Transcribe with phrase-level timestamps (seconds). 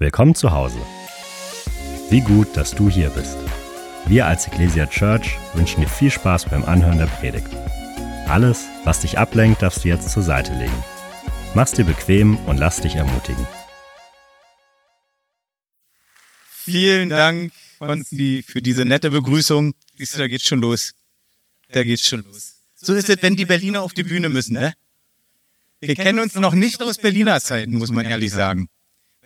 [0.00, 0.78] Willkommen zu Hause.
[2.08, 3.36] Wie gut, dass du hier bist.
[4.06, 7.48] Wir als Ecclesia Church wünschen dir viel Spaß beim Anhören der Predigt.
[8.28, 10.84] Alles, was dich ablenkt, darfst du jetzt zur Seite legen.
[11.56, 13.44] Mach's dir bequem und lass dich ermutigen.
[16.48, 19.74] Vielen Dank, Konsti, für diese nette Begrüßung.
[19.96, 20.92] Siehst du, da geht's schon los.
[21.72, 22.54] Da geht's schon los.
[22.76, 24.74] So ist es, wenn die Berliner auf die Bühne müssen, ne?
[25.80, 28.68] Wir kennen uns noch nicht aus Berliner Zeiten, muss man ehrlich sagen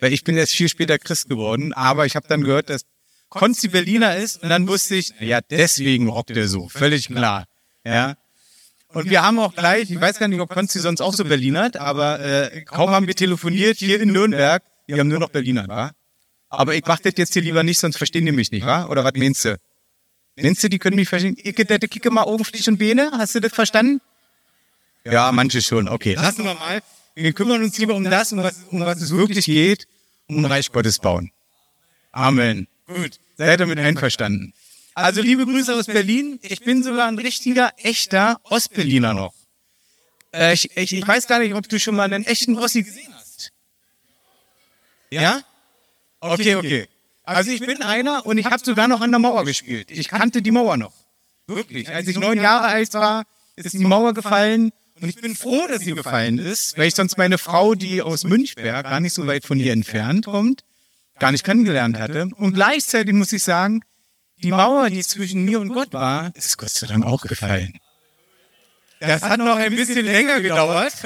[0.02, 2.82] weil ich bin erst viel später Christ geworden, aber ich habe dann gehört, dass
[3.28, 7.44] Konzi Berliner ist und dann wusste ich, ja, deswegen rockt er so, völlig klar.
[7.84, 8.16] Ja.
[8.88, 11.62] Und wir haben auch gleich, ich weiß gar nicht, ob Konzi sonst auch so Berliner
[11.62, 15.68] hat, aber äh, kaum haben wir telefoniert hier in Nürnberg, wir haben nur noch Berliner,
[15.68, 15.92] wa?
[16.48, 18.86] Aber ich mach das jetzt hier lieber nicht, sonst verstehen die mich nicht, wa?
[18.86, 19.56] Oder was meinst du?
[20.34, 21.36] Meinst du, die können mich verstehen?
[21.38, 24.00] Ich der kicke mal Augen, Fleisch und Beine, hast du das verstanden?
[25.04, 26.14] Ja, manche schon, okay.
[26.14, 26.82] Lassen wir mal.
[27.14, 29.86] Wir kümmern uns lieber um das, um was, um was es wirklich geht
[30.28, 31.30] um Reich Gottes bauen.
[32.12, 32.68] Amen.
[32.86, 34.52] Gut, seid ihr mit einverstanden?
[34.94, 36.38] Also liebe Grüße aus Berlin.
[36.42, 39.34] Ich bin sogar ein richtiger, echter Ostberliner noch.
[40.32, 43.12] Äh, ich, ich, ich weiß gar nicht, ob du schon mal einen echten Ossi gesehen
[43.14, 43.52] hast.
[45.10, 45.42] Ja?
[46.20, 46.88] Okay, okay.
[47.24, 49.90] Also ich bin einer und ich habe sogar noch an der Mauer gespielt.
[49.90, 50.92] Ich kannte die Mauer noch.
[51.46, 51.88] Wirklich.
[51.88, 53.24] Als ich neun Jahre alt war,
[53.56, 57.18] ist die Mauer gefallen und ich bin froh, dass sie gefallen ist, weil ich sonst
[57.18, 60.62] meine Frau, die aus Münchberg, gar nicht so weit von hier entfernt kommt,
[61.18, 62.28] gar nicht kennengelernt hatte.
[62.36, 63.82] Und gleichzeitig muss ich sagen,
[64.36, 67.80] die Mauer, die zwischen mir und Gott war, ist Gott sei Dank auch gefallen.
[69.00, 70.92] Das hat noch ein bisschen länger gedauert.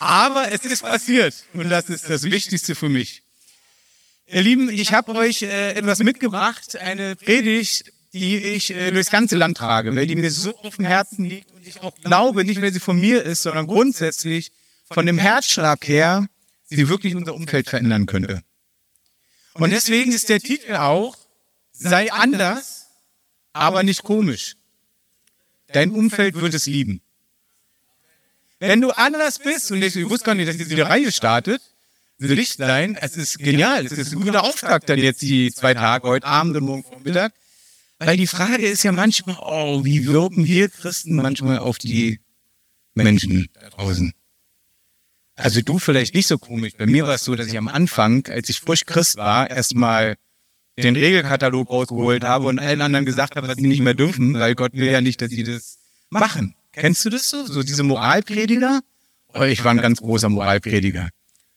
[0.00, 1.44] Aber es ist passiert.
[1.54, 3.22] Und das ist das Wichtigste für mich.
[4.26, 9.36] Ihr Lieben, ich habe euch äh, etwas mitgebracht, eine Predigt, die ich äh, durchs ganze
[9.36, 12.62] Land trage, weil die mir so auf dem Herzen liegt und ich auch glaube, nicht
[12.62, 14.52] weil sie von mir ist, sondern grundsätzlich
[14.90, 16.26] von dem Herzschlag her,
[16.64, 18.42] sie wirklich unser Umfeld verändern könnte.
[19.54, 21.16] Und deswegen ist der Titel auch,
[21.72, 22.86] sei anders,
[23.52, 24.54] aber nicht komisch.
[25.68, 27.00] Dein Umfeld wird es lieben.
[28.58, 31.60] Wenn du anders bist, und ich, ich wusste gar nicht, dass diese Reihe startet,
[32.18, 36.26] Lichtlein, es ist genial, es ist ein guter Auftakt dann jetzt die zwei Tage, heute
[36.26, 37.34] Abend und morgen Vormittag.
[37.98, 42.20] Weil die Frage ist ja manchmal, oh, wie wirken wir Christen manchmal auf die
[42.94, 44.12] Menschen da draußen?
[45.34, 46.72] Also du vielleicht nicht so komisch.
[46.76, 50.16] Bei mir war es so, dass ich am Anfang, als ich frisch Christ war, erstmal
[50.78, 54.54] den Regelkatalog rausgeholt habe und allen anderen gesagt habe, was sie nicht mehr dürfen, weil
[54.54, 55.78] Gott will ja nicht, dass sie das
[56.10, 56.54] machen.
[56.72, 57.46] Kennst du das so?
[57.46, 58.80] So diese Moralprediger?
[59.32, 61.08] Oh, ich war ein ganz großer Moralprediger.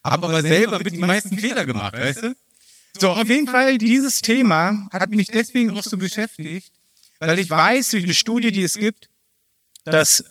[0.03, 2.35] Habe aber selber mit die meisten Fehler gemacht, weißt du?
[2.99, 6.73] So, auf jeden Fall, dieses Thema hat mich deswegen auch so beschäftigt,
[7.19, 9.09] weil ich weiß durch eine Studie, die es gibt,
[9.85, 10.23] dass,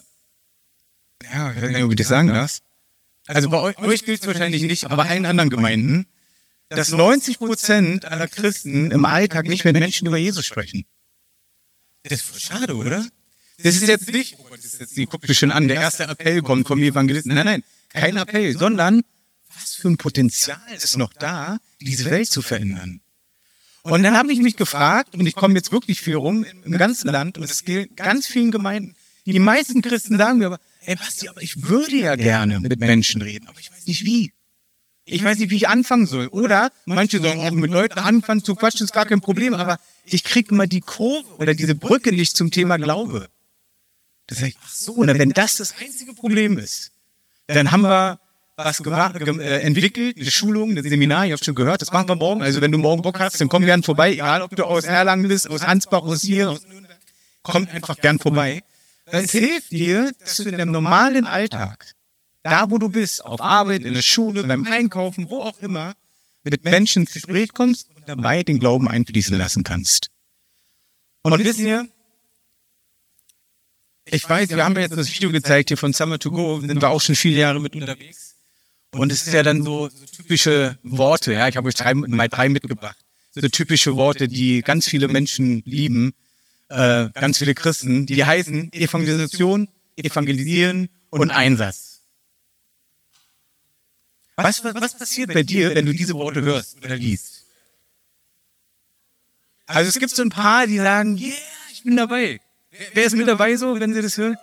[1.23, 2.61] ja, ich weiß nicht, ob ich das sagen darf.
[3.27, 6.07] Also bei euch gilt es wahrscheinlich nicht, aber bei allen anderen Gemeinden,
[6.69, 10.85] dass 90 Prozent aller Christen im Alltag nicht mit Menschen über Jesus sprechen.
[12.03, 13.07] Das ist schade, oder?
[13.63, 15.81] Das ist jetzt nicht, oh Gott, das ist jetzt, die guckt mich schon an, der
[15.81, 17.35] erste Appell kommt vom Evangelisten.
[17.35, 19.03] Nein, nein, kein Appell, sondern
[19.55, 23.01] was für ein Potenzial ist noch da, diese Welt zu verändern.
[23.83, 27.09] Und dann habe ich mich gefragt, und ich komme jetzt wirklich viel rum im ganzen
[27.09, 28.95] Land, und es gilt ganz vielen Gemeinden,
[29.25, 33.21] die meisten Christen sagen mir aber, ey Basti, aber ich würde ja gerne mit Menschen
[33.21, 34.33] reden, aber ich weiß nicht wie.
[35.05, 36.29] Ich weiß nicht, wie ich anfangen soll.
[36.29, 40.25] Oder manche sagen, auch mit Leuten anfangen zu quatschen, ist gar kein Problem, aber ich
[40.25, 43.29] kriege immer die Kurve oder diese Brücke nicht zum Thema Glaube.
[44.27, 46.93] Das heißt, ach so, und wenn das das einzige Problem ist,
[47.47, 48.21] dann haben wir
[48.65, 52.17] was gemacht, äh, entwickelt, eine Schulung, ein Seminar, ihr habt schon gehört, das machen wir
[52.17, 52.43] morgen.
[52.43, 55.29] Also wenn du morgen Bock hast, dann komm gern vorbei, egal ob du aus Erlangen
[55.29, 56.61] bist, aus Ansbach, aus hier, aus
[57.43, 58.63] komm einfach gern vorbei.
[59.07, 61.93] Es hilft dir, dass du in deinem normalen Alltag,
[62.43, 65.95] da wo du bist, auf Arbeit, in der Schule, beim Einkaufen, wo auch immer,
[66.43, 70.09] mit Menschen ins Gespräch kommst und dabei den Glauben einfließen lassen kannst.
[71.23, 71.89] Und wissen ihr,
[74.05, 76.81] ich weiß, wir haben ja jetzt das Video gezeigt hier von Summer to Go, sind
[76.81, 78.28] wir auch schon viele Jahre mit unterwegs.
[78.93, 82.29] Und es ist ja dann so, so typische Worte, ja, ich habe euch drei, mal
[82.29, 82.97] drei mitgebracht.
[83.33, 86.15] So typische Worte, die ganz viele Menschen lieben,
[86.69, 92.01] äh, ganz viele Christen, die heißen Evangelisation, Evangelisieren und Einsatz.
[94.37, 97.45] Was, was, was passiert bei dir, wenn du diese Worte hörst oder liest?
[99.67, 101.35] Also es gibt so ein paar, die sagen, yeah,
[101.73, 102.41] ich bin dabei.
[102.95, 104.37] Wer ist mit dabei so, wenn sie das hören?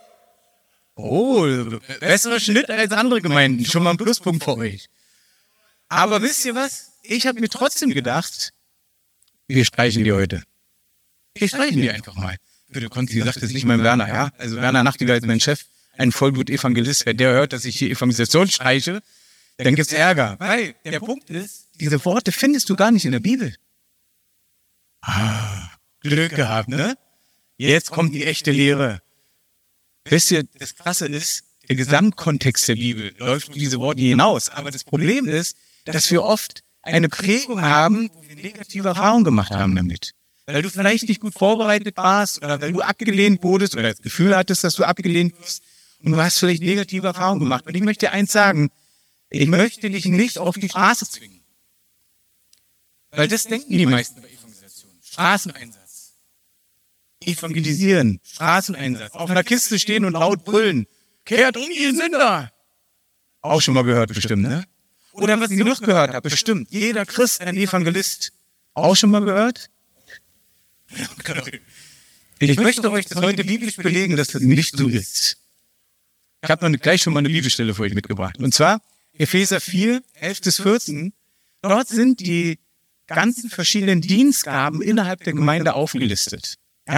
[0.96, 1.46] Oh,
[2.00, 3.66] besserer Schnitt als andere Gemeinden.
[3.66, 4.88] Schon mal ein Pluspunkt für euch.
[5.90, 6.92] Aber wisst ihr was?
[7.04, 8.54] Ich habe mir trotzdem gedacht,
[9.48, 10.44] wir streichen die heute.
[11.36, 12.38] Wir streichen die einfach mal.
[12.70, 14.32] Bitte, Konzi sagt jetzt nicht mein Werner, ja?
[14.38, 15.66] Also Werner Nachtigall ist mein Chef,
[15.98, 17.06] ein Vollblut-Evangelist.
[17.06, 19.02] Wenn der hört, dass ich hier Evangelisation streiche,
[19.58, 20.36] dann gibt's Ärger.
[20.40, 23.56] Weil der Punkt ist, diese Worte findest du gar nicht in der Bibel.
[25.02, 25.70] Ah,
[26.00, 26.98] Glück gehabt, ne?
[27.58, 29.02] Jetzt kommt die echte Lehre.
[30.06, 34.50] Wisst ihr, das Krasse ist, der Gesamtkontext der Bibel läuft über diese Worte hinaus.
[34.50, 39.52] Aber das Problem ist, dass wir oft eine Prägung haben, wo wir negative Erfahrungen gemacht
[39.52, 40.14] haben damit.
[40.46, 44.36] Weil du vielleicht nicht gut vorbereitet warst oder weil du abgelehnt wurdest oder das Gefühl
[44.36, 45.64] hattest, dass du abgelehnt wirst
[46.04, 47.66] und du hast vielleicht negative Erfahrungen gemacht.
[47.66, 48.70] Und ich möchte dir eins sagen,
[49.30, 51.42] ich möchte dich nicht auf die Straße zwingen.
[53.10, 54.92] Weil das denken die meisten bei Evangelisation.
[55.04, 56.05] Straßeneinsatz.
[57.22, 59.14] Evangelisieren, Straßeneinsatz.
[59.14, 60.86] Auf einer Kiste stehen und laut brüllen.
[61.26, 62.52] Kehrt um, ihr Sünder!
[63.42, 64.66] Auch schon mal gehört bestimmt, ne?
[65.14, 66.70] Oder was ich noch gehört habe, bestimmt.
[66.72, 68.34] Jeder Christ ein Evangelist.
[68.74, 69.70] Auch schon mal gehört?
[72.40, 75.38] Ich möchte euch das heute biblisch belegen, dass das nicht so ist.
[76.44, 78.38] Ich habe noch gleich schon mal eine Bibelstelle für euch mitgebracht.
[78.40, 78.82] Und zwar
[79.14, 81.14] Epheser 4, 11 bis 14.
[81.62, 82.60] Dort sind die
[83.08, 86.56] ganzen verschiedenen Dienstgaben innerhalb der Gemeinde aufgelistet.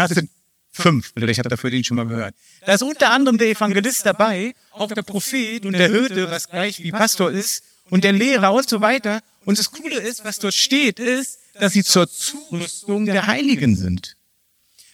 [0.10, 0.30] Sind
[0.72, 1.12] fünf.
[1.14, 2.36] Vielleicht habt ihr für den schon mal gehört.
[2.66, 6.82] Da ist unter anderem der Evangelist dabei, auch der Prophet und der Hirte, was gleich
[6.84, 9.22] wie Pastor ist, und der Lehrer und so weiter.
[9.46, 14.16] Und das Coole ist, was dort steht, ist, dass sie zur Zurüstung der Heiligen sind.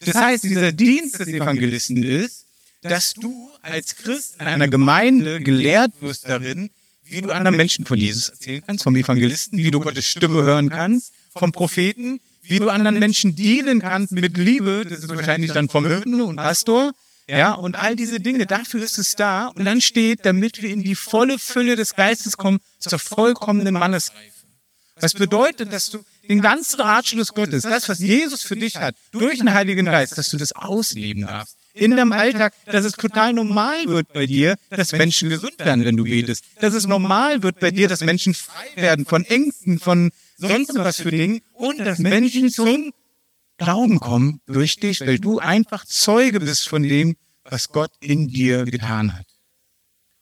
[0.05, 2.45] Das heißt, dieser Dienst des Evangelisten ist,
[2.81, 6.69] dass du als Christ in einer Gemeinde gelehrt wirst darin,
[7.03, 10.69] wie du anderen Menschen von Jesus erzählen kannst, vom Evangelisten, wie du Gottes Stimme hören
[10.69, 15.69] kannst, vom Propheten, wie du anderen Menschen dienen kannst mit Liebe, das ist wahrscheinlich dann
[15.69, 16.93] vom Hirten und Pastor,
[17.27, 19.47] ja, und all diese Dinge, dafür ist es da.
[19.47, 24.31] Und dann steht, damit wir in die volle Fülle des Geistes kommen, zur vollkommenen Mannesreife.
[24.95, 29.39] Was bedeutet, dass du den ganzen Ratschluss Gottes, das, was Jesus für dich hat, durch
[29.39, 31.57] den Heiligen Geist, dass du das ausleben darfst.
[31.73, 35.97] In deinem Alltag, dass es total normal wird bei dir, dass Menschen gesund werden, wenn
[35.97, 36.45] du betest.
[36.59, 41.01] Dass es normal wird bei dir, dass Menschen frei werden von Ängsten, von sonst was
[41.01, 42.93] für Dingen und dass Menschen zum
[43.57, 48.65] Glauben kommen durch dich, weil du einfach Zeuge bist von dem, was Gott in dir
[48.65, 49.25] getan hat.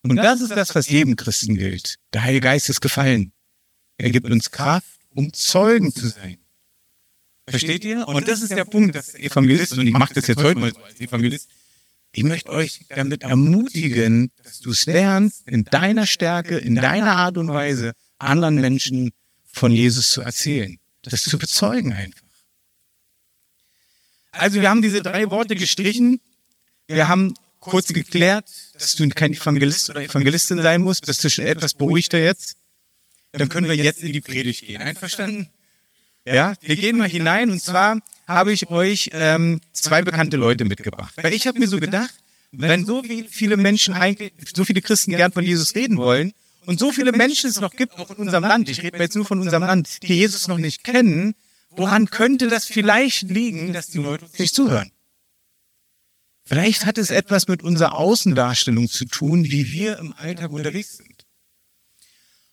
[0.03, 1.97] Und das ist das, was jedem Christen gilt.
[2.13, 3.33] Der Heilige Geist ist gefallen.
[3.97, 6.40] Er gibt uns Kraft, um Zeugen zu sein.
[7.47, 8.07] Versteht ihr?
[8.07, 10.81] Und das ist der Punkt, dass Evangelist, und ich mache das jetzt heute mal so
[10.81, 11.49] als Evangelist,
[12.13, 17.37] ich möchte euch damit ermutigen, dass du es lernst, in deiner Stärke, in deiner Art
[17.37, 19.11] und Weise anderen Menschen
[19.45, 20.77] von Jesus zu erzählen.
[21.03, 22.21] Das zu bezeugen einfach.
[24.31, 26.21] Also wir haben diese drei Worte gestrichen.
[26.87, 31.05] Wir haben kurz geklärt, dass du kein Evangelist oder Evangelistin sein musst.
[31.05, 32.55] Bist du schon etwas beruhigter jetzt?
[33.31, 34.81] Dann können wir jetzt in die Predigt gehen.
[34.81, 35.49] Einverstanden?
[36.25, 41.13] Ja, wir gehen mal hinein und zwar habe ich euch ähm, zwei bekannte Leute mitgebracht.
[41.17, 42.13] Weil ich habe mir so gedacht,
[42.51, 46.33] wenn so viele Menschen eigentlich, so viele Christen gern von Jesus reden wollen
[46.65, 49.25] und so viele Menschen es noch gibt, auch in unserem Land, ich rede jetzt nur
[49.25, 51.33] von unserem Land, die Jesus noch nicht kennen,
[51.71, 54.91] woran könnte das vielleicht liegen, dass die Leute uns nicht zuhören?
[56.43, 61.20] Vielleicht hat es etwas mit unserer Außendarstellung zu tun, wie wir im Alltag unterwegs sind.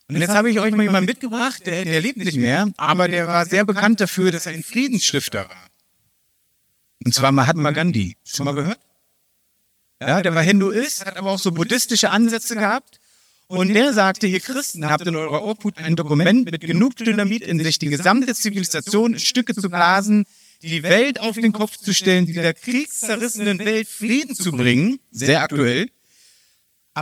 [0.09, 3.27] Und jetzt habe ich euch mal jemanden mitgebracht, der, der lebt nicht mehr, aber der
[3.27, 5.67] war sehr bekannt dafür, dass er ein Friedensstifter war.
[7.05, 8.17] Und zwar Mahatma Gandhi.
[8.23, 8.79] Schon mal gehört?
[10.01, 12.99] Ja, der war Hinduist, hat aber auch so buddhistische Ansätze gehabt.
[13.47, 17.59] Und der sagte, ihr Christen habt in eurer Obhut ein Dokument mit genug Dynamit in
[17.63, 20.25] sich, die gesamte Zivilisation in Stücke zu blasen,
[20.63, 25.89] die Welt auf den Kopf zu stellen, dieser kriegszerrissenen Welt Frieden zu bringen, sehr aktuell,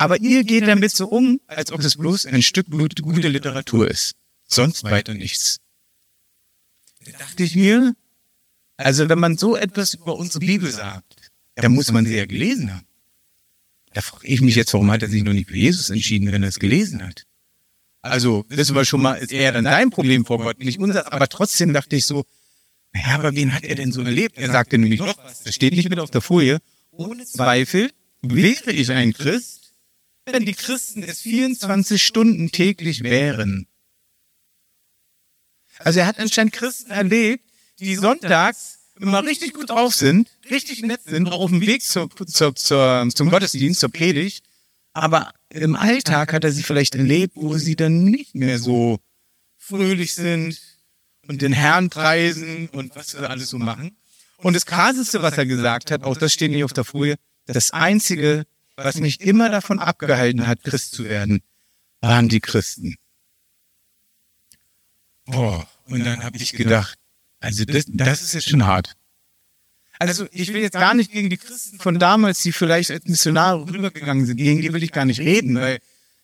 [0.02, 4.16] aber ihr geht damit so um, als ob es bloß ein Stück gute Literatur ist.
[4.46, 5.60] Sonst weiter nichts.
[7.06, 7.94] Da dachte ich mir,
[8.78, 12.74] also wenn man so etwas über unsere Bibel sagt, dann muss man sie ja gelesen
[12.74, 12.86] haben.
[13.94, 16.44] Da frage ich mich jetzt, warum hat er sich noch nicht für Jesus entschieden, wenn
[16.44, 17.24] er es gelesen hat?
[18.02, 21.12] Also, wissen wir schon mal, ist eher dann dein Problem vor Gott, nicht unser.
[21.12, 22.26] Aber trotzdem dachte ich so,
[22.94, 24.38] naja, aber wen hat er denn so erlebt?
[24.38, 26.60] Er sagte nämlich noch was, das steht nicht mit auf der Folie.
[26.92, 29.67] Ohne Zweifel wäre ich ein Christ,
[30.34, 33.68] wenn die Christen es 24 Stunden täglich wären.
[35.80, 37.46] Also er hat anscheinend Christen erlebt,
[37.80, 42.10] die sonntags immer richtig gut drauf sind, richtig nett sind, auch auf dem Weg zur,
[42.10, 44.44] zur, zur, zum Gottesdienst, zur Predigt.
[44.94, 49.00] Aber im Alltag hat er sie vielleicht erlebt, wo sie dann nicht mehr so
[49.58, 50.60] fröhlich sind
[51.28, 53.98] und den Herrn preisen und was wir alles so machen.
[54.38, 57.16] Und das Krasseste, was er gesagt hat, auch das steht nicht auf der Folie,
[57.46, 58.46] das Einzige,
[58.78, 61.42] was mich immer davon abgehalten hat, Christ zu werden,
[62.00, 62.96] waren die Christen.
[65.26, 66.98] Boah, und dann habe ich gedacht,
[67.40, 68.94] also das, das ist jetzt schon hart.
[70.00, 73.68] Also ich will jetzt gar nicht gegen die Christen von damals, die vielleicht als Missionare
[73.68, 75.80] rübergegangen sind, gegen die will ich gar nicht reden, weil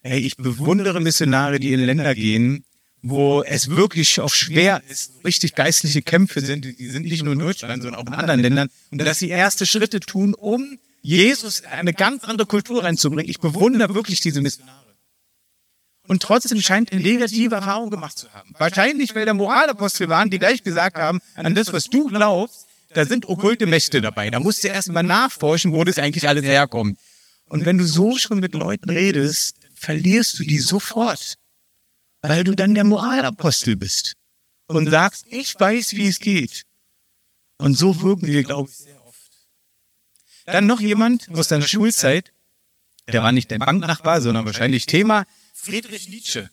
[0.06, 2.66] Hey, ich bewundere Missionare, die in Länder gehen,
[3.02, 6.66] wo es wirklich auch schwer ist, richtig geistliche Kämpfe sind.
[6.78, 8.70] Die sind nicht nur in Deutschland, sondern auch in anderen Ländern.
[8.92, 13.30] Und dass sie erste Schritte tun, um Jesus eine ganz andere Kultur reinzubringen.
[13.30, 14.96] Ich bewundere wirklich diese Missionare.
[16.08, 18.54] Und trotzdem scheint er negative Erfahrungen gemacht zu haben.
[18.58, 23.06] Wahrscheinlich, weil der Moralapostel waren, die gleich gesagt haben, an das, was du glaubst, da
[23.06, 24.30] sind okkulte Mächte dabei.
[24.30, 26.98] Da musst du erst mal nachforschen, wo das eigentlich alles herkommt.
[27.46, 31.36] Und wenn du so schon mit Leuten redest, verlierst du die sofort,
[32.22, 34.14] weil du dann der Moralapostel bist
[34.68, 36.64] und sagst, ich weiß, wie es geht.
[37.58, 39.03] Und so wirken wir, glaube ich, sehr.
[40.46, 42.32] Dann noch jemand aus deiner Schulzeit,
[43.12, 46.50] der war nicht dein Banknachbar, sondern wahrscheinlich Thema, Friedrich Nietzsche.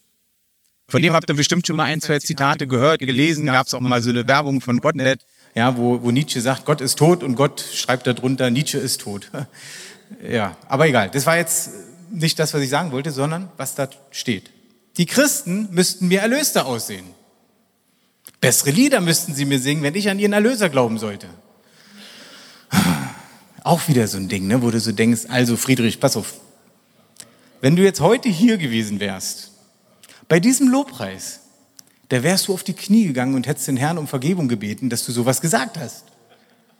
[0.88, 3.46] Von dem habt ihr bestimmt schon mal ein, zwei Zitate gehört, gelesen.
[3.46, 6.80] Gab es auch mal so eine Werbung von Botnet, ja, wo, wo Nietzsche sagt, Gott
[6.80, 9.30] ist tot und Gott schreibt darunter, Nietzsche ist tot.
[10.28, 11.10] ja, aber egal.
[11.10, 11.70] Das war jetzt
[12.10, 14.50] nicht das, was ich sagen wollte, sondern was da steht.
[14.96, 17.06] Die Christen müssten mir Erlöster aussehen.
[18.40, 21.28] Bessere Lieder müssten sie mir singen, wenn ich an ihren Erlöser glauben sollte.
[23.62, 26.34] Auch wieder so ein Ding, ne, wo du so denkst, also Friedrich, pass auf,
[27.60, 29.50] wenn du jetzt heute hier gewesen wärst,
[30.28, 31.40] bei diesem Lobpreis,
[32.08, 35.04] da wärst du auf die Knie gegangen und hättest den Herrn um Vergebung gebeten, dass
[35.04, 36.04] du sowas gesagt hast.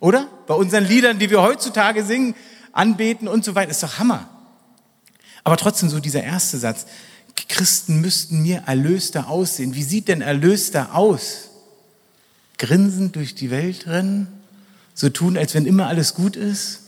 [0.01, 0.29] Oder?
[0.47, 2.35] Bei unseren Liedern, die wir heutzutage singen,
[2.73, 4.29] anbeten und so weiter, ist doch Hammer.
[5.45, 6.87] Aber trotzdem so dieser erste Satz,
[7.49, 9.75] Christen müssten mir Erlöster aussehen.
[9.75, 11.49] Wie sieht denn Erlöster aus?
[12.59, 14.29] Grinsend durch die Welt rennen?
[15.01, 16.81] So tun, als wenn immer alles gut ist?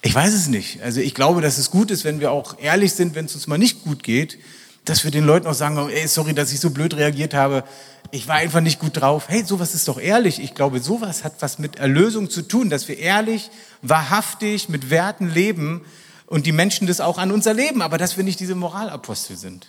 [0.00, 0.80] Ich weiß es nicht.
[0.80, 3.48] Also ich glaube, dass es gut ist, wenn wir auch ehrlich sind, wenn es uns
[3.48, 4.38] mal nicht gut geht,
[4.86, 7.64] dass wir den Leuten auch sagen, ey, sorry, dass ich so blöd reagiert habe.
[8.12, 9.24] Ich war einfach nicht gut drauf.
[9.28, 10.42] Hey, sowas ist doch ehrlich.
[10.42, 13.50] Ich glaube, sowas hat was mit Erlösung zu tun, dass wir ehrlich,
[13.82, 15.82] wahrhaftig, mit Werten leben
[16.24, 19.66] und die Menschen das auch an uns erleben, aber dass wir nicht diese Moralapostel sind.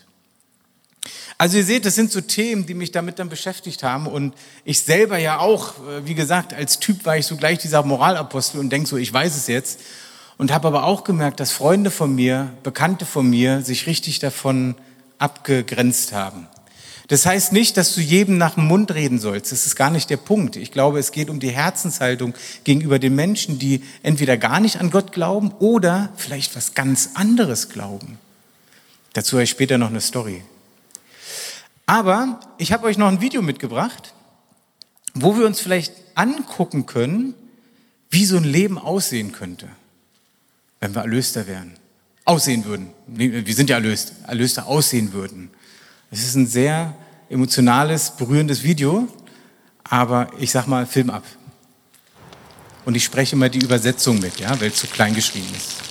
[1.41, 4.81] Also ihr seht, das sind so Themen, die mich damit dann beschäftigt haben und ich
[4.81, 8.69] selber ja auch, äh, wie gesagt, als Typ war ich so gleich dieser Moralapostel und
[8.69, 9.79] denk so, ich weiß es jetzt
[10.37, 14.75] und habe aber auch gemerkt, dass Freunde von mir, Bekannte von mir sich richtig davon
[15.17, 16.45] abgegrenzt haben.
[17.07, 19.51] Das heißt nicht, dass du jedem nach dem Mund reden sollst.
[19.51, 20.57] Das ist gar nicht der Punkt.
[20.57, 24.91] Ich glaube, es geht um die Herzenshaltung gegenüber den Menschen, die entweder gar nicht an
[24.91, 28.19] Gott glauben oder vielleicht was ganz anderes glauben.
[29.13, 30.43] Dazu habe ich später noch eine Story.
[31.91, 34.13] Aber ich habe euch noch ein Video mitgebracht,
[35.13, 37.33] wo wir uns vielleicht angucken können,
[38.09, 39.67] wie so ein Leben aussehen könnte
[40.81, 41.73] wenn wir Erlöster wären,
[42.25, 42.89] aussehen würden.
[43.07, 45.51] Wir sind ja erlöst, Erlöster aussehen würden.
[46.09, 46.95] Es ist ein sehr
[47.29, 49.07] emotionales, berührendes Video,
[49.83, 51.23] aber ich sag mal, Film ab.
[52.83, 55.90] Und ich spreche mal die Übersetzung mit, ja, weil es zu klein geschrieben ist.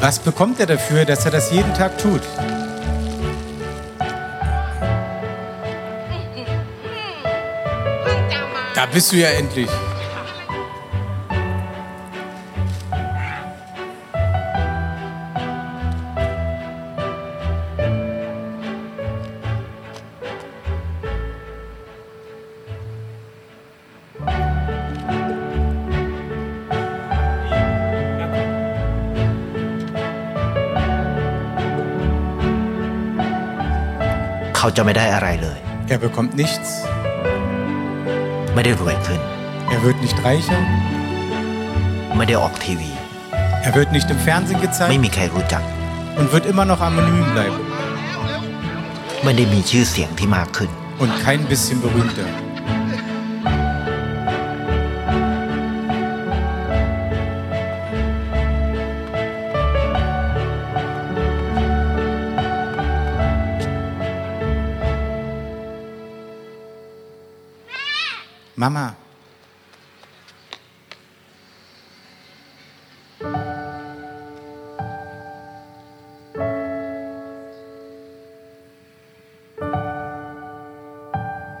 [0.00, 2.22] Was bekommt er dafür, dass er das jeden Tag tut?
[8.74, 9.68] Da bist du ja endlich.
[34.57, 35.59] เขาจะไม่ได้อะไรเลย
[35.93, 36.69] Er bekommt nichts.
[38.53, 39.21] ไม่ได้รวยขึ้น
[39.73, 40.61] Er wird nicht reicher.
[42.15, 42.91] ไม่ได้ออกทีวี
[43.67, 45.63] Er wird nicht im Fernsehen ไม่ gezeigt มีใครรู้จัก
[46.19, 47.61] und wird immer noch anonym bleiben
[49.23, 50.69] ไม่ได้มีชื่อเสียงที่มากขึ้น
[51.03, 52.27] und kein bisschen berühmter.
[68.67, 68.87] Mama.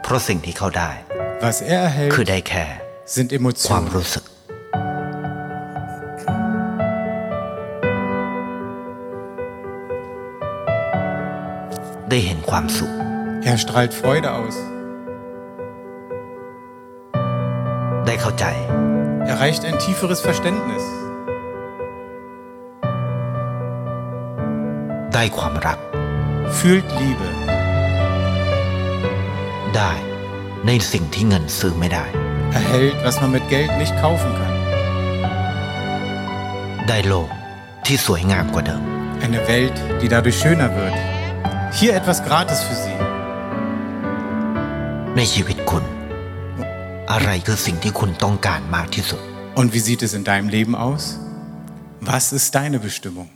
[0.05, 0.91] Pro สิ่งที่เขาได้
[1.43, 1.85] Was er
[2.15, 2.65] คือ erhält, ได้แค่
[3.13, 3.29] sind
[3.69, 3.85] ความ Emotionen.
[3.95, 4.23] รู้สึก
[12.09, 12.91] ได้เห็นความสุข
[13.49, 14.55] Er strahlt Freude aus.
[18.07, 18.45] ได้เข้าใจ
[19.33, 20.83] Erreicht ein tieferes Verständnis.
[25.13, 25.79] ได้ความรัก
[26.57, 27.29] Fühlt Liebe.
[29.75, 29.93] ได้
[30.67, 32.05] ในสิ่งที่เงินซื้อไม่ได้
[32.59, 34.55] Erhält, was man mit Geld nicht kaufen kann.
[36.87, 37.29] ได้โลก
[37.85, 38.83] ที่สวยงามกว่าเดิม
[39.25, 40.95] Eine Welt, die dadurch schöner wird.
[41.77, 42.97] Hier etwas gratis für Sie.
[45.17, 45.56] ในชีวิตคุณ
[47.17, 49.21] อะไรคือสิ่งที่คุณต้องการมากที่สุด
[49.59, 51.03] Und wie sieht es in deinem Leben aus?
[52.01, 53.29] Was ist deine Bestimmung?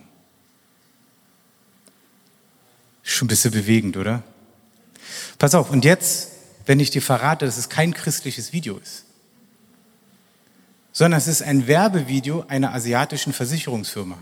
[3.03, 4.23] Schon ein bisschen bewegend, oder?
[5.39, 6.29] Pass auf, und jetzt,
[6.65, 9.05] wenn ich dir verrate, dass es kein christliches Video ist,
[10.91, 14.17] sondern es ist ein Werbevideo einer asiatischen Versicherungsfirma.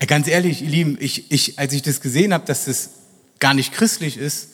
[0.00, 2.90] Äh, Ganz ehrlich, ihr Lieben, ich, ich, als ich das gesehen habe, dass das
[3.38, 4.48] gar nicht christlich ist,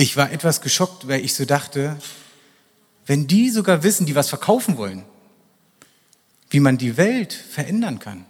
[0.00, 1.98] ich war etwas geschockt, weil ich so dachte,
[3.04, 5.04] wenn die sogar wissen, die was verkaufen wollen,
[6.48, 8.24] wie man die Welt verändern kann,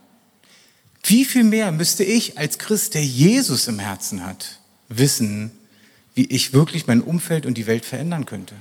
[1.04, 4.58] wie viel mehr müsste ich als Christ, der Jesus im Herzen hat,
[4.88, 5.52] wissen,
[6.14, 8.56] wie ich wirklich mein Umfeld und die Welt verändern könnte.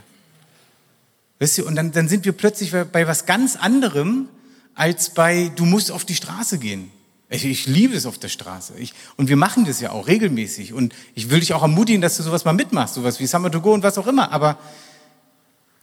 [1.40, 4.30] Wisst ihr, und dann, dann sind wir plötzlich bei was ganz anderem,
[4.76, 6.92] als bei, du musst auf die Straße gehen.
[7.30, 8.74] Ich, ich liebe es auf der Straße.
[8.78, 10.74] Ich, und wir machen das ja auch regelmäßig.
[10.74, 13.62] Und ich will dich auch ermutigen, dass du sowas mal mitmachst, sowas wie Summer to
[13.62, 14.32] Go und was auch immer.
[14.32, 14.58] Aber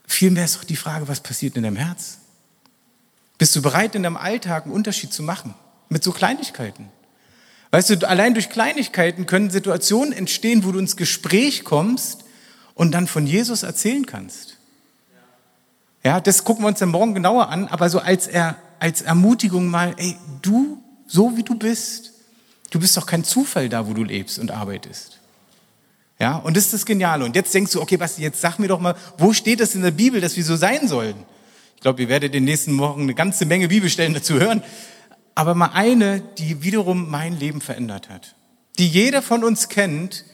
[0.07, 2.19] vielmehr ist doch die Frage, was passiert in deinem Herz?
[3.39, 5.55] Bist du bereit, in deinem Alltag einen Unterschied zu machen?
[5.89, 6.89] Mit so Kleinigkeiten.
[7.71, 12.25] Weißt du, allein durch Kleinigkeiten können Situationen entstehen, wo du ins Gespräch kommst
[12.75, 14.57] und dann von Jesus erzählen kannst.
[16.03, 19.69] Ja, das gucken wir uns dann morgen genauer an, aber so als, er, als Ermutigung
[19.69, 22.13] mal, ey, du, so wie du bist,
[22.71, 25.19] du bist doch kein Zufall da, wo du lebst und arbeitest.
[26.19, 27.25] Ja, und das ist das Geniale.
[27.25, 29.83] Und jetzt denkst du, okay, Basti, jetzt sag mir doch mal, wo steht das in
[29.83, 31.17] der Bibel, dass wir so sein sollen?
[31.75, 34.63] Ich glaube, ihr werdet in den nächsten Wochen eine ganze Menge Bibelstellen dazu hören.
[35.35, 38.35] Aber mal eine, die wiederum mein Leben verändert hat.
[38.79, 40.25] Die jeder von uns kennt,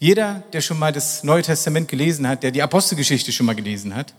[0.00, 3.94] jeder, der schon mal das Neue Testament gelesen hat, der die Apostelgeschichte schon mal gelesen
[3.94, 4.14] hat.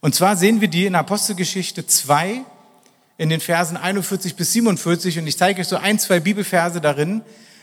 [0.00, 2.42] Und zwar sehen wir die in Apostelgeschichte 2
[3.16, 7.22] in den Versen 41 bis 47 und ich zeige euch so ein, zwei Bibelverse darin.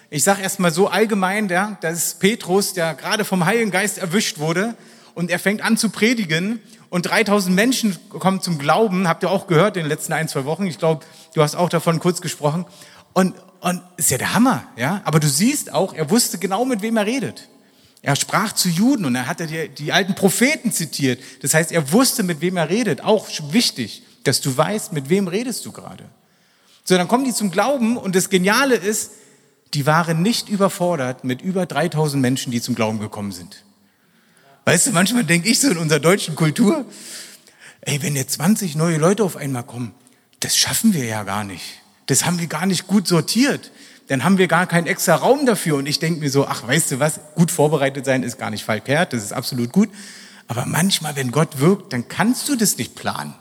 [0.10, 4.40] Ich sage erstmal so allgemein, ja, das ist Petrus, der gerade vom Heiligen Geist erwischt
[4.40, 4.76] wurde
[5.14, 6.60] und er fängt an zu predigen
[6.90, 10.46] und 3000 Menschen kommen zum Glauben, habt ihr auch gehört in den letzten ein, zwei
[10.46, 10.68] Wochen.
[10.68, 12.66] Ich glaube, du hast auch davon kurz gesprochen.
[13.14, 15.02] Und, und ist ja der Hammer, ja.
[15.06, 17.48] Aber du siehst auch, er wusste genau, mit wem er redet.
[18.02, 21.22] Er sprach zu Juden und er hatte die, die alten Propheten zitiert.
[21.42, 23.02] Das heißt, er wusste, mit wem er redet.
[23.02, 26.06] Auch wichtig, dass du weißt, mit wem redest du gerade.
[26.84, 29.12] So, dann kommen die zum Glauben und das Geniale ist,
[29.74, 33.64] die waren nicht überfordert mit über 3000 Menschen, die zum Glauben gekommen sind.
[34.66, 36.86] Weißt du, manchmal denke ich so in unserer deutschen Kultur,
[37.82, 39.94] ey, wenn jetzt 20 neue Leute auf einmal kommen,
[40.40, 41.64] das schaffen wir ja gar nicht.
[42.08, 43.72] Das haben wir gar nicht gut sortiert.
[44.08, 45.78] Dann haben wir gar keinen extra Raum dafür.
[45.78, 48.66] Und ich denke mir so, ach, weißt du was, gut vorbereitet sein ist gar nicht
[48.66, 49.90] verkehrt, das ist absolut gut.
[50.48, 53.34] Aber manchmal, wenn Gott wirkt, dann kannst du das nicht planen.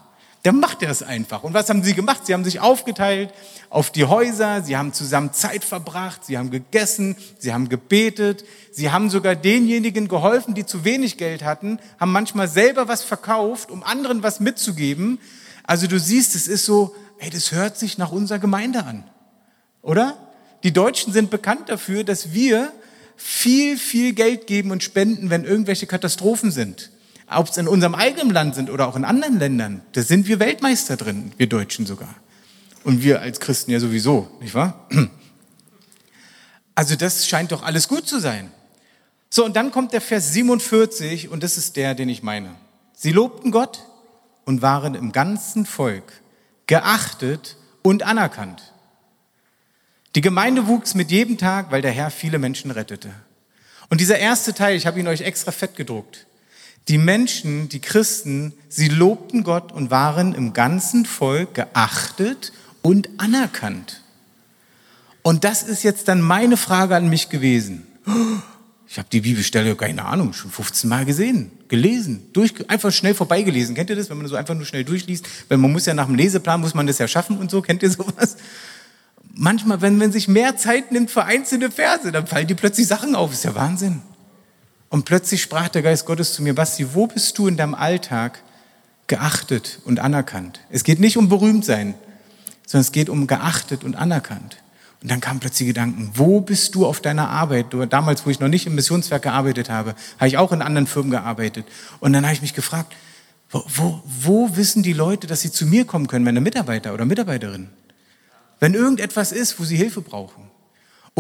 [0.43, 1.43] Dann macht er es einfach.
[1.43, 2.25] Und was haben sie gemacht?
[2.25, 3.33] Sie haben sich aufgeteilt
[3.69, 8.91] auf die Häuser, sie haben zusammen Zeit verbracht, sie haben gegessen, sie haben gebetet, sie
[8.91, 13.83] haben sogar denjenigen geholfen, die zu wenig Geld hatten, haben manchmal selber was verkauft, um
[13.83, 15.21] anderen was mitzugeben.
[15.65, 19.05] Also du siehst, es ist so, ey, das hört sich nach unserer Gemeinde an.
[19.83, 20.17] Oder?
[20.63, 22.73] Die Deutschen sind bekannt dafür, dass wir
[23.17, 26.91] viel, viel Geld geben und spenden, wenn irgendwelche Katastrophen sind
[27.31, 30.41] ob es in unserem eigenen Land sind oder auch in anderen Ländern, da sind wir
[30.41, 32.15] Weltmeister drin, wir Deutschen sogar.
[32.83, 34.89] Und wir als Christen ja sowieso, nicht wahr?
[36.77, 38.51] Also das scheint doch alles gut zu sein.
[39.29, 42.55] So, und dann kommt der Vers 47 und das ist der, den ich meine.
[42.95, 43.85] Sie lobten Gott
[44.47, 46.23] und waren im ganzen Volk
[46.67, 48.73] geachtet und anerkannt.
[50.15, 53.11] Die Gemeinde wuchs mit jedem Tag, weil der Herr viele Menschen rettete.
[53.91, 56.27] Und dieser erste Teil, ich habe ihn euch extra fett gedruckt.
[56.91, 64.03] Die Menschen, die Christen, sie lobten Gott und waren im ganzen Volk geachtet und anerkannt.
[65.23, 67.87] Und das ist jetzt dann meine Frage an mich gewesen.
[68.89, 73.77] Ich habe die Bibelstelle, keine Ahnung, schon 15 Mal gesehen, gelesen, durch, einfach schnell vorbeigelesen.
[73.77, 75.25] Kennt ihr das, wenn man so einfach nur schnell durchliest?
[75.49, 77.63] Weil man muss ja nach dem Leseplan, muss man das ja schaffen und so.
[77.63, 78.37] Kennt ihr sowas?
[79.33, 83.15] Manchmal, wenn man sich mehr Zeit nimmt für einzelne Verse, dann fallen die plötzlich Sachen
[83.15, 83.33] auf.
[83.33, 84.03] Ist ja Wahnsinn.
[84.91, 88.43] Und plötzlich sprach der Geist Gottes zu mir, Basti, wo bist du in deinem Alltag
[89.07, 90.61] geachtet und anerkannt?
[90.69, 91.95] Es geht nicht um berühmt sein,
[92.67, 94.59] sondern es geht um geachtet und anerkannt.
[95.01, 97.67] Und dann kamen plötzlich Gedanken, wo bist du auf deiner Arbeit?
[97.89, 101.11] Damals, wo ich noch nicht im Missionswerk gearbeitet habe, habe ich auch in anderen Firmen
[101.11, 101.67] gearbeitet.
[102.01, 102.93] Und dann habe ich mich gefragt,
[103.49, 107.05] wo, wo, wo wissen die Leute, dass sie zu mir kommen können, meine Mitarbeiter oder
[107.05, 107.69] Mitarbeiterin?
[108.59, 110.50] Wenn irgendetwas ist, wo sie Hilfe brauchen.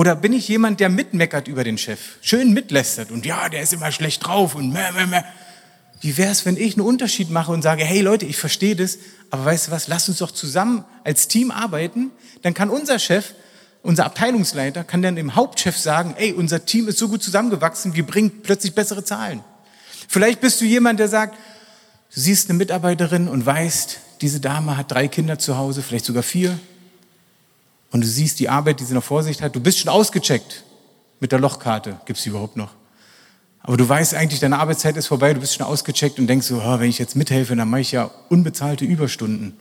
[0.00, 3.74] Oder bin ich jemand, der mitmeckert über den Chef, schön mitlästert und ja, der ist
[3.74, 5.22] immer schlecht drauf und meh, meh, meh.
[6.00, 8.96] Wie wäre es, wenn ich einen Unterschied mache und sage, hey Leute, ich verstehe das,
[9.28, 12.12] aber weißt du was, lasst uns doch zusammen als Team arbeiten.
[12.40, 13.34] Dann kann unser Chef,
[13.82, 18.06] unser Abteilungsleiter, kann dann dem Hauptchef sagen, ey, unser Team ist so gut zusammengewachsen, wir
[18.06, 19.44] bringen plötzlich bessere Zahlen.
[20.08, 21.34] Vielleicht bist du jemand, der sagt,
[22.14, 26.22] du siehst eine Mitarbeiterin und weißt, diese Dame hat drei Kinder zu Hause, vielleicht sogar
[26.22, 26.58] vier.
[27.90, 29.54] Und du siehst die Arbeit, die sie noch vor sich hat.
[29.54, 30.64] Du bist schon ausgecheckt
[31.18, 32.00] mit der Lochkarte.
[32.06, 32.74] Gibt es die überhaupt noch?
[33.62, 36.62] Aber du weißt eigentlich, deine Arbeitszeit ist vorbei, du bist schon ausgecheckt und denkst so,
[36.64, 39.54] oh, wenn ich jetzt mithelfe, dann mache ich ja unbezahlte Überstunden.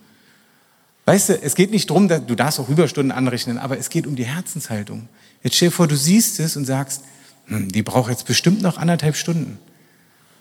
[1.06, 4.16] Weißt du, es geht nicht darum, du darfst auch Überstunden anrechnen, aber es geht um
[4.16, 5.10] die Herzenshaltung.
[5.44, 7.04] Jetzt stell dir vor, du siehst es und sagst,
[7.48, 9.60] hm, die braucht jetzt bestimmt noch anderthalb Stunden.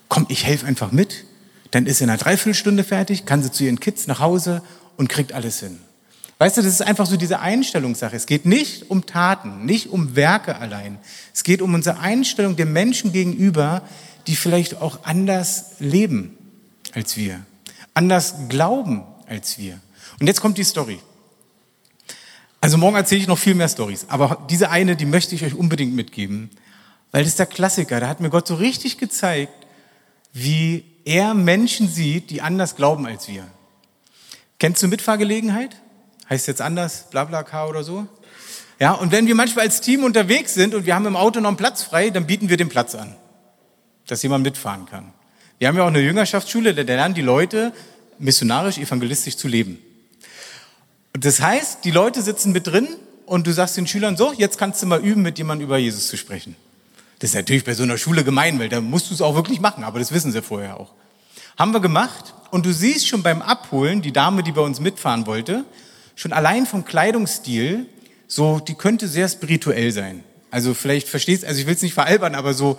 [0.08, 1.24] Komm, ich helfe einfach mit.
[1.70, 4.62] Dann ist sie in einer Dreiviertelstunde fertig, kann sie zu ihren Kids nach Hause
[4.96, 5.78] und kriegt alles hin.
[6.38, 8.14] Weißt du, das ist einfach so diese Einstellungssache.
[8.14, 10.98] Es geht nicht um Taten, nicht um Werke allein.
[11.34, 13.82] Es geht um unsere Einstellung dem Menschen gegenüber,
[14.28, 16.36] die vielleicht auch anders leben
[16.94, 17.40] als wir,
[17.94, 19.80] anders glauben als wir.
[20.20, 21.00] Und jetzt kommt die Story.
[22.60, 25.54] Also morgen erzähle ich noch viel mehr Stories, aber diese eine, die möchte ich euch
[25.54, 26.50] unbedingt mitgeben,
[27.10, 28.00] weil das ist der Klassiker.
[28.00, 29.66] Da hat mir Gott so richtig gezeigt,
[30.32, 33.46] wie er Menschen sieht, die anders glauben als wir.
[34.58, 35.76] Kennst du Mitfahrgelegenheit?
[36.30, 38.06] Heißt jetzt anders, BlaBlaCar oder so.
[38.80, 41.48] Ja, und wenn wir manchmal als Team unterwegs sind und wir haben im Auto noch
[41.48, 43.14] einen Platz frei, dann bieten wir den Platz an,
[44.06, 45.12] dass jemand mitfahren kann.
[45.58, 47.72] Wir haben ja auch eine Jüngerschaftsschule, da lernen die Leute
[48.18, 49.78] missionarisch, evangelistisch zu leben.
[51.14, 52.88] Und das heißt, die Leute sitzen mit drin
[53.26, 56.08] und du sagst den Schülern so, jetzt kannst du mal üben, mit jemandem über Jesus
[56.08, 56.54] zu sprechen.
[57.18, 59.60] Das ist natürlich bei so einer Schule gemein, weil da musst du es auch wirklich
[59.60, 60.92] machen, aber das wissen sie vorher auch.
[61.58, 65.26] Haben wir gemacht und du siehst schon beim Abholen, die Dame, die bei uns mitfahren
[65.26, 65.64] wollte,
[66.18, 67.86] schon allein vom Kleidungsstil,
[68.26, 70.24] so, die könnte sehr spirituell sein.
[70.50, 72.76] Also vielleicht verstehst, also ich will es nicht veralbern, aber so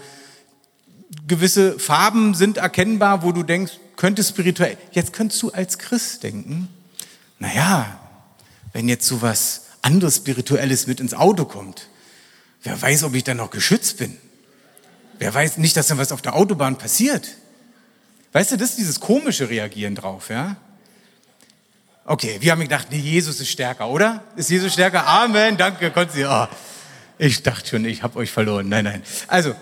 [1.25, 4.77] gewisse Farben sind erkennbar, wo du denkst, könnte spirituell.
[4.91, 6.67] Jetzt könntest du als Christ denken,
[7.39, 7.97] naja,
[8.73, 11.87] wenn jetzt so was anderes Spirituelles mit ins Auto kommt,
[12.63, 14.17] wer weiß, ob ich dann noch geschützt bin.
[15.17, 17.37] Wer weiß nicht, dass dann was auf der Autobahn passiert.
[18.33, 20.57] Weißt du, das ist dieses komische Reagieren drauf, ja?
[22.09, 24.23] Okay, wir haben gedacht, nee, Jesus ist stärker, oder?
[24.35, 25.05] Ist Jesus stärker?
[25.05, 26.09] Amen, danke, Gott.
[26.17, 26.47] Oh,
[27.19, 28.67] ich dachte schon, ich habe euch verloren.
[28.67, 29.03] Nein, nein.
[29.27, 29.53] Also,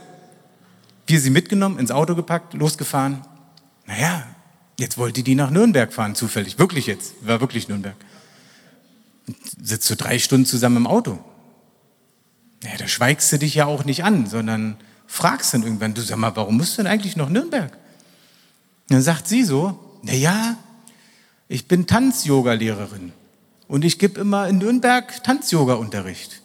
[1.08, 3.22] wir sie mitgenommen, ins Auto gepackt, losgefahren.
[3.86, 4.26] Naja,
[4.80, 6.58] jetzt wollte die nach Nürnberg fahren, zufällig.
[6.58, 7.98] Wirklich jetzt, war wirklich Nürnberg.
[9.62, 11.20] Sitzt so drei Stunden zusammen im Auto.
[12.64, 16.16] Naja, da schweigst du dich ja auch nicht an, sondern fragst dann irgendwann, du sag
[16.16, 17.74] mal, warum musst du denn eigentlich nach Nürnberg?
[17.74, 20.56] Und dann sagt sie so, na ja,
[21.50, 23.14] ich bin Tanz-Yoga-Lehrerin
[23.68, 26.42] und ich gebe immer in Nürnberg Tanz-Yoga-Unterricht.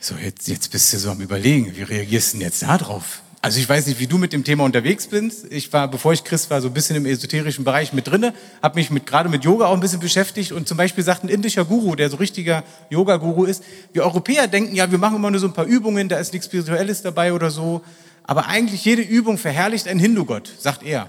[0.00, 3.22] So, jetzt, jetzt bist du so am Überlegen, wie reagierst du denn jetzt da drauf?
[3.40, 5.46] Also ich weiß nicht, wie du mit dem Thema unterwegs bist.
[5.50, 8.74] Ich war, bevor ich Christ war, so ein bisschen im esoterischen Bereich mit drinne, habe
[8.74, 11.64] mich mit, gerade mit Yoga auch ein bisschen beschäftigt und zum Beispiel sagt ein indischer
[11.64, 13.62] Guru, der so richtiger Yoga-Guru ist,
[13.92, 16.46] wir Europäer denken, ja, wir machen immer nur so ein paar Übungen, da ist nichts
[16.46, 17.82] Spirituelles dabei oder so,
[18.24, 21.08] aber eigentlich jede Übung verherrlicht einen Hindu-Gott, sagt er.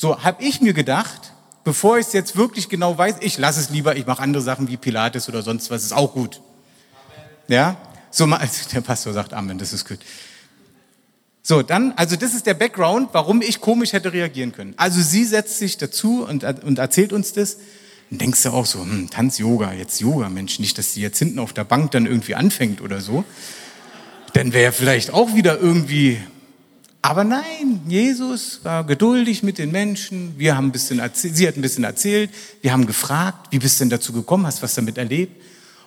[0.00, 3.68] So habe ich mir gedacht, bevor ich es jetzt wirklich genau weiß, ich lasse es
[3.68, 6.40] lieber, ich mache andere Sachen wie Pilates oder sonst was, ist auch gut.
[7.48, 7.76] Ja,
[8.10, 8.26] so
[8.72, 9.98] der Pastor sagt Amen, das ist gut.
[11.42, 14.72] So, dann, also das ist der Background, warum ich komisch hätte reagieren können.
[14.78, 17.58] Also sie setzt sich dazu und, und erzählt uns das.
[18.08, 21.18] Dann denkst du auch so, hm, Tanz Yoga, jetzt Yoga, Mensch, nicht, dass sie jetzt
[21.18, 23.22] hinten auf der Bank dann irgendwie anfängt oder so.
[24.32, 26.22] Dann wäre vielleicht auch wieder irgendwie
[27.02, 30.34] aber nein, Jesus war geduldig mit den Menschen.
[30.36, 32.30] Wir haben ein bisschen erzählt, sie hat ein bisschen erzählt.
[32.60, 34.46] Wir haben gefragt, wie bist du denn dazu gekommen?
[34.46, 35.40] Hast was damit erlebt?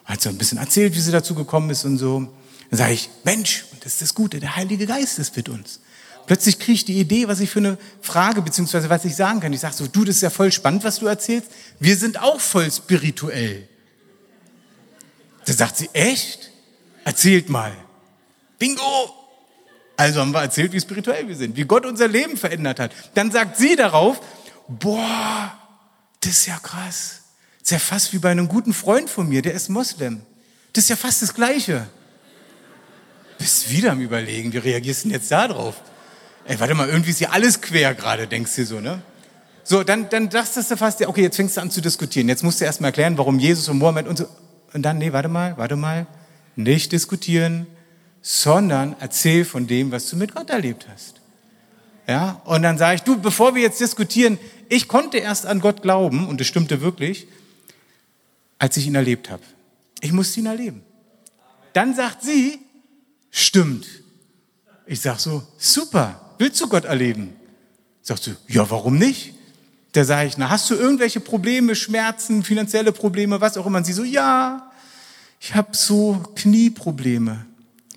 [0.03, 2.27] Und hat so ein bisschen erzählt, wie sie dazu gekommen ist und so.
[2.71, 5.79] Dann sage ich, Mensch, und das ist das Gute, der Heilige Geist ist mit uns.
[6.25, 9.53] Plötzlich kriege ich die Idee, was ich für eine Frage, beziehungsweise was ich sagen kann.
[9.53, 11.49] Ich sage so, du, das ist ja voll spannend, was du erzählst.
[11.79, 13.67] Wir sind auch voll spirituell.
[15.45, 16.49] Da sagt sie, echt?
[17.03, 17.73] Erzählt mal.
[18.57, 19.22] Bingo!
[20.03, 22.91] Also haben wir erzählt, wie spirituell wir sind, wie Gott unser Leben verändert hat.
[23.13, 24.19] Dann sagt sie darauf,
[24.67, 25.57] boah,
[26.19, 27.21] das ist ja krass.
[27.61, 30.21] Das ist ja fast wie bei einem guten Freund von mir, der ist Moslem.
[30.73, 31.87] Das ist ja fast das Gleiche.
[33.37, 35.75] bist wieder am Überlegen, wie reagierst du denn jetzt da drauf?
[36.43, 39.01] Ey, warte mal, irgendwie ist hier alles quer gerade, denkst du so, ne?
[39.63, 42.27] So, dann, dann dachtest du fast, okay, jetzt fängst du an zu diskutieren.
[42.27, 44.27] Jetzt musst du erst mal erklären, warum Jesus und Mohammed und so.
[44.73, 46.07] Und dann, nee, warte mal, warte mal.
[46.57, 47.67] Nicht diskutieren,
[48.23, 51.21] sondern erzähl von dem, was du mit Gott erlebt hast.
[52.07, 55.81] Ja, und dann sage ich, du, bevor wir jetzt diskutieren, ich konnte erst an Gott
[55.81, 57.27] glauben, und das stimmte wirklich,
[58.59, 59.43] als ich ihn erlebt habe.
[59.99, 60.83] Ich musste ihn erleben.
[61.73, 62.59] Dann sagt sie,
[63.29, 63.85] stimmt.
[64.85, 67.35] Ich sag so, super, willst du Gott erleben?
[68.01, 69.33] Sagt sie, ja, warum nicht?
[69.91, 73.79] Da sage ich, na, hast du irgendwelche Probleme, Schmerzen, finanzielle Probleme, was auch immer?
[73.79, 74.71] Und sie so, ja,
[75.39, 77.45] ich habe so Knieprobleme.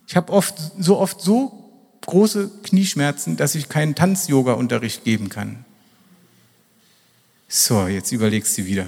[0.07, 1.65] Ich habe oft so oft so
[2.03, 5.65] große Knieschmerzen, dass ich keinen Tanz-Yoga-Unterricht geben kann.
[7.49, 8.87] So, jetzt überlegst du wieder.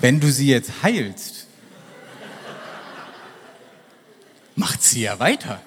[0.00, 1.46] Wenn du sie jetzt heilst,
[4.56, 5.60] macht sie ja weiter.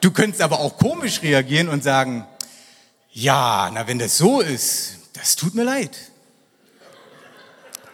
[0.00, 2.26] Du könntest aber auch komisch reagieren und sagen,
[3.12, 5.98] ja, na wenn das so ist, das tut mir leid.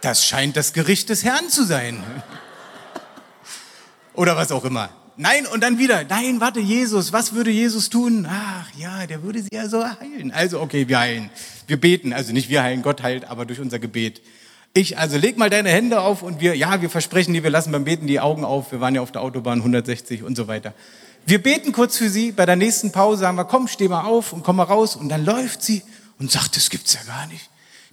[0.02, 2.02] Das scheint das Gericht des Herrn zu sein.
[4.14, 4.90] Oder was auch immer.
[5.16, 8.26] Nein, und dann wieder, nein, warte, Jesus, was würde Jesus tun?
[8.28, 10.32] Ach ja, der würde sie ja so heilen.
[10.32, 11.30] Also, okay, wir heilen.
[11.68, 14.22] Wir beten, also nicht wir heilen, Gott heilt, aber durch unser Gebet.
[14.74, 17.70] Ich, also leg mal deine Hände auf und wir, ja, wir versprechen dir, wir lassen
[17.70, 18.72] beim Beten die Augen auf.
[18.72, 20.74] Wir waren ja auf der Autobahn 160 und so weiter.
[21.26, 22.32] Wir beten kurz für sie.
[22.32, 24.96] Bei der nächsten Pause sagen wir, komm, steh mal auf und komm mal raus.
[24.96, 25.82] Und dann läuft sie
[26.18, 27.48] und sagt, das gibt's ja gar nicht.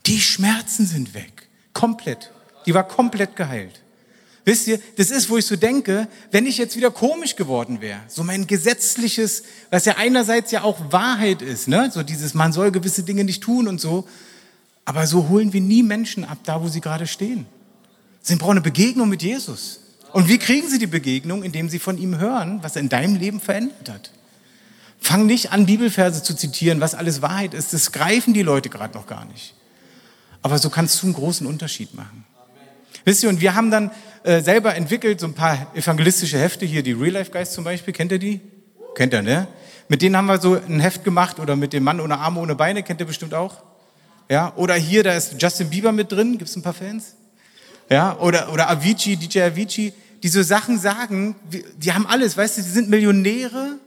[0.08, 1.49] Die Schmerzen sind weg.
[1.80, 2.30] Komplett.
[2.66, 3.82] Die war komplett geheilt.
[4.44, 8.02] Wisst ihr, das ist, wo ich so denke, wenn ich jetzt wieder komisch geworden wäre,
[8.10, 11.90] so mein gesetzliches, was ja einerseits ja auch Wahrheit ist, ne?
[11.94, 14.06] so dieses, man soll gewisse Dinge nicht tun und so,
[14.84, 17.46] aber so holen wir nie Menschen ab, da wo sie gerade stehen.
[18.22, 19.80] Sie brauchen eine Begegnung mit Jesus.
[20.12, 21.44] Und wie kriegen sie die Begegnung?
[21.44, 24.12] Indem sie von ihm hören, was er in deinem Leben verändert hat.
[25.00, 27.72] Fang nicht an, Bibelverse zu zitieren, was alles Wahrheit ist.
[27.72, 29.54] Das greifen die Leute gerade noch gar nicht.
[30.42, 32.26] Aber so kannst du einen großen Unterschied machen.
[33.06, 33.92] Wisst ihr, und wir haben dann
[34.24, 37.94] äh, selber entwickelt so ein paar evangelistische Hefte, hier die Real Life Guys zum Beispiel,
[37.94, 38.42] kennt ihr die?
[38.96, 39.48] Kennt ihr, ne?
[39.88, 42.56] Mit denen haben wir so ein Heft gemacht oder mit dem Mann ohne Arme, ohne
[42.56, 43.64] Beine, kennt ihr bestimmt auch?
[44.30, 47.16] Ja, oder hier, da ist Justin Bieber mit drin, gibt es ein paar Fans?
[47.90, 51.36] Ja, oder, oder Avicii, DJ Avicii, die so Sachen sagen,
[51.78, 53.80] die haben alles, weißt du, die sind Millionäre,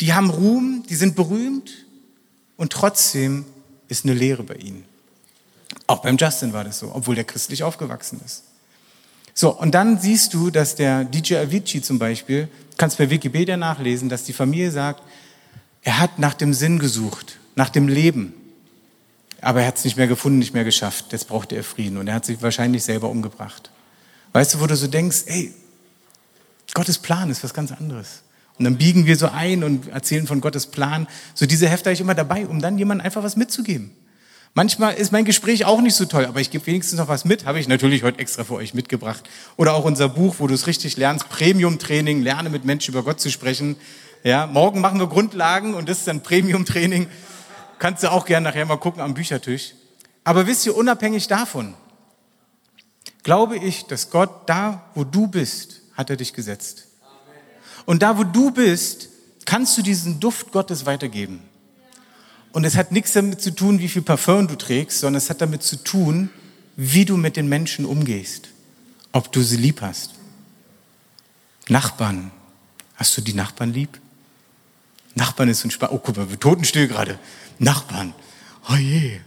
[0.00, 1.70] die haben Ruhm, die sind berühmt
[2.58, 3.46] und trotzdem
[3.88, 4.84] ist eine Lehre bei ihnen.
[5.86, 8.42] Auch beim Justin war das so, obwohl der christlich aufgewachsen ist.
[9.34, 14.08] So, und dann siehst du, dass der DJ Avicii zum Beispiel, kannst bei Wikipedia nachlesen,
[14.08, 15.02] dass die Familie sagt,
[15.82, 18.34] er hat nach dem Sinn gesucht, nach dem Leben.
[19.40, 21.12] Aber er hat es nicht mehr gefunden, nicht mehr geschafft.
[21.12, 23.70] Jetzt brauchte er Frieden und er hat sich wahrscheinlich selber umgebracht.
[24.32, 25.54] Weißt du, wo du so denkst, ey,
[26.74, 28.22] Gottes Plan ist was ganz anderes.
[28.58, 31.06] Und dann biegen wir so ein und erzählen von Gottes Plan.
[31.34, 33.92] So diese Hefte habe ich immer dabei, um dann jemandem einfach was mitzugeben.
[34.56, 37.44] Manchmal ist mein Gespräch auch nicht so toll, aber ich gebe wenigstens noch was mit.
[37.44, 39.28] Habe ich natürlich heute extra für euch mitgebracht.
[39.58, 43.20] Oder auch unser Buch, wo du es richtig lernst, Premium-Training, lerne mit Menschen über Gott
[43.20, 43.76] zu sprechen.
[44.24, 47.06] Ja, morgen machen wir Grundlagen und das ist dann Premium-Training.
[47.78, 49.74] Kannst du auch gerne nachher mal gucken am Büchertisch.
[50.24, 51.74] Aber wisst ihr, unabhängig davon,
[53.24, 56.86] glaube ich, dass Gott da, wo du bist, hat er dich gesetzt.
[57.84, 59.10] Und da, wo du bist,
[59.44, 61.42] kannst du diesen Duft Gottes weitergeben.
[62.56, 65.42] Und es hat nichts damit zu tun, wie viel Parfum du trägst, sondern es hat
[65.42, 66.30] damit zu tun,
[66.74, 68.48] wie du mit den Menschen umgehst.
[69.12, 70.12] Ob du sie lieb hast.
[71.68, 72.30] Nachbarn.
[72.94, 74.00] Hast du die Nachbarn lieb?
[75.14, 75.90] Nachbarn ist ein Spaß.
[75.92, 77.18] Oh, guck mal, wir totenstill gerade.
[77.58, 78.14] Nachbarn.
[78.70, 79.20] Oh je.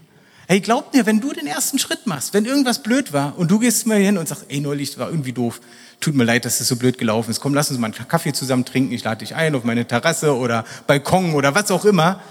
[0.47, 3.59] Hey, glaub mir, wenn du den ersten Schritt machst, wenn irgendwas blöd war und du
[3.59, 5.61] gehst mal hin und sagst, ey, neulich war irgendwie doof,
[5.99, 8.33] tut mir leid, dass das so blöd gelaufen ist, komm, lass uns mal einen Kaffee
[8.33, 12.23] zusammen trinken, ich lade dich ein auf meine Terrasse oder Balkon oder was auch immer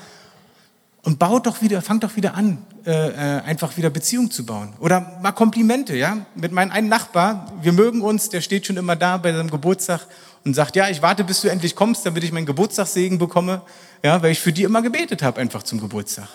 [1.09, 4.75] und baut doch wieder, fangt doch wieder an, äh, äh, einfach wieder Beziehung zu bauen.
[4.79, 6.19] Oder mal Komplimente, ja.
[6.35, 10.03] Mit meinem einen Nachbar, wir mögen uns, der steht schon immer da bei seinem Geburtstag
[10.45, 13.63] und sagt, ja, ich warte, bis du endlich kommst, damit ich meinen Geburtstagssegen bekomme,
[14.05, 16.29] ja, weil ich für die immer gebetet habe, einfach zum Geburtstag.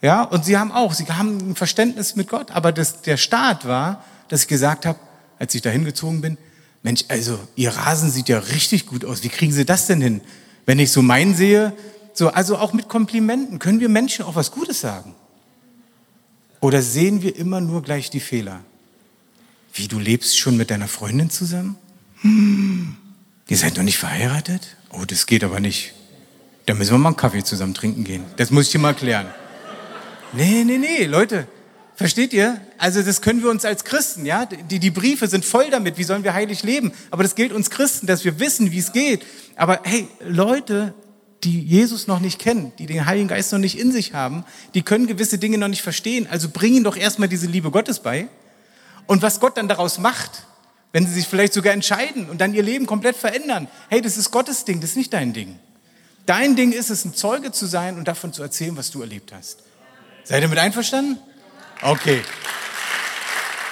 [0.00, 3.68] Ja, und sie haben auch, sie haben ein Verständnis mit Gott, aber das, der Start
[3.68, 4.98] war, dass ich gesagt habe,
[5.38, 6.38] als ich da hingezogen bin,
[6.82, 9.22] Mensch, also ihr Rasen sieht ja richtig gut aus.
[9.22, 10.22] Wie kriegen Sie das denn hin?
[10.64, 11.74] Wenn ich so meinen sehe,
[12.18, 15.14] so, also auch mit Komplimenten können wir Menschen auch was Gutes sagen.
[16.58, 18.58] Oder sehen wir immer nur gleich die Fehler?
[19.72, 21.76] Wie, du lebst schon mit deiner Freundin zusammen?
[22.22, 22.96] Hm,
[23.46, 24.76] ihr seid noch nicht verheiratet?
[24.90, 25.94] Oh, das geht aber nicht.
[26.66, 28.24] Da müssen wir mal einen Kaffee zusammen trinken gehen.
[28.36, 29.28] Das muss ich dir mal klären.
[30.32, 31.46] Nee, nee, nee, Leute.
[31.94, 32.60] Versteht ihr?
[32.78, 34.44] Also das können wir uns als Christen, ja?
[34.44, 36.90] Die, die Briefe sind voll damit, wie sollen wir heilig leben?
[37.12, 39.24] Aber das gilt uns Christen, dass wir wissen, wie es geht.
[39.54, 40.94] Aber hey, Leute,
[41.44, 44.82] die Jesus noch nicht kennen, die den Heiligen Geist noch nicht in sich haben, die
[44.82, 46.26] können gewisse Dinge noch nicht verstehen.
[46.28, 48.28] Also bring ihnen doch erstmal diese Liebe Gottes bei.
[49.06, 50.44] Und was Gott dann daraus macht,
[50.92, 53.68] wenn sie sich vielleicht sogar entscheiden und dann ihr Leben komplett verändern.
[53.88, 55.58] Hey, das ist Gottes Ding, das ist nicht dein Ding.
[56.26, 59.32] Dein Ding ist es, ein Zeuge zu sein und davon zu erzählen, was du erlebt
[59.32, 59.60] hast.
[60.24, 61.18] Seid ihr mit einverstanden?
[61.80, 62.22] Okay.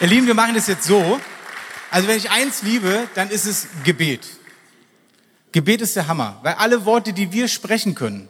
[0.00, 1.20] Ihr Lieben, wir machen das jetzt so.
[1.90, 4.26] Also wenn ich eins liebe, dann ist es Gebet.
[5.56, 8.28] Gebet ist der Hammer, weil alle Worte, die wir sprechen können,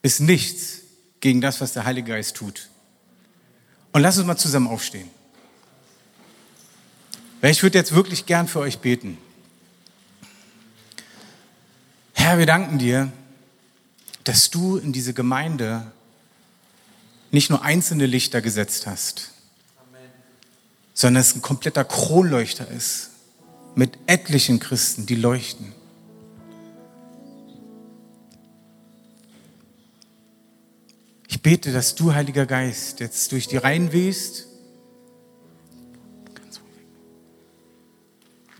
[0.00, 0.78] ist nichts
[1.20, 2.70] gegen das, was der Heilige Geist tut.
[3.92, 5.10] Und lass uns mal zusammen aufstehen.
[7.42, 9.18] Weil ich würde jetzt wirklich gern für euch beten.
[12.14, 13.12] Herr, wir danken dir,
[14.24, 15.92] dass du in diese Gemeinde
[17.30, 19.32] nicht nur einzelne Lichter gesetzt hast,
[19.86, 20.00] Amen.
[20.94, 23.10] sondern es ein kompletter Kronleuchter ist
[23.74, 25.75] mit etlichen Christen, die leuchten.
[31.46, 34.48] Bete, dass du, Heiliger Geist, jetzt durch die Reihen wehst,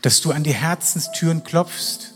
[0.03, 2.15] dass du an die Herzenstüren klopfst,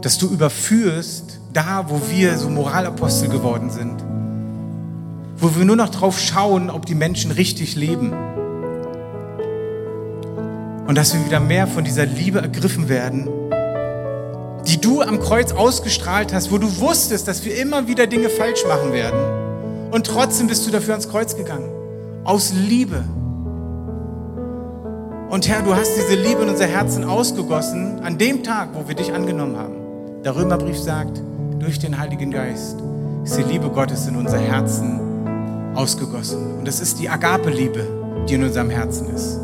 [0.00, 4.00] dass du überführst, da, wo wir so Moralapostel geworden sind,
[5.38, 8.12] wo wir nur noch drauf schauen, ob die Menschen richtig leben.
[10.86, 13.28] Und dass wir wieder mehr von dieser Liebe ergriffen werden,
[14.66, 18.64] die du am Kreuz ausgestrahlt hast, wo du wusstest, dass wir immer wieder Dinge falsch
[18.66, 19.90] machen werden.
[19.90, 21.70] Und trotzdem bist du dafür ans Kreuz gegangen.
[22.24, 23.04] Aus Liebe.
[25.28, 28.94] Und Herr, du hast diese Liebe in unser Herzen ausgegossen an dem Tag, wo wir
[28.94, 30.22] dich angenommen haben.
[30.24, 31.20] Der Römerbrief sagt,
[31.58, 32.76] durch den Heiligen Geist
[33.24, 35.00] ist die Liebe Gottes in unser Herzen
[35.74, 36.58] ausgegossen.
[36.58, 37.86] Und das ist die Agape-Liebe,
[38.28, 39.40] die in unserem Herzen ist.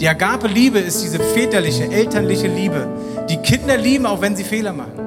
[0.00, 2.88] Die Agape-Liebe ist diese väterliche, elterliche Liebe,
[3.28, 4.98] die Kinder lieben, auch wenn sie Fehler machen.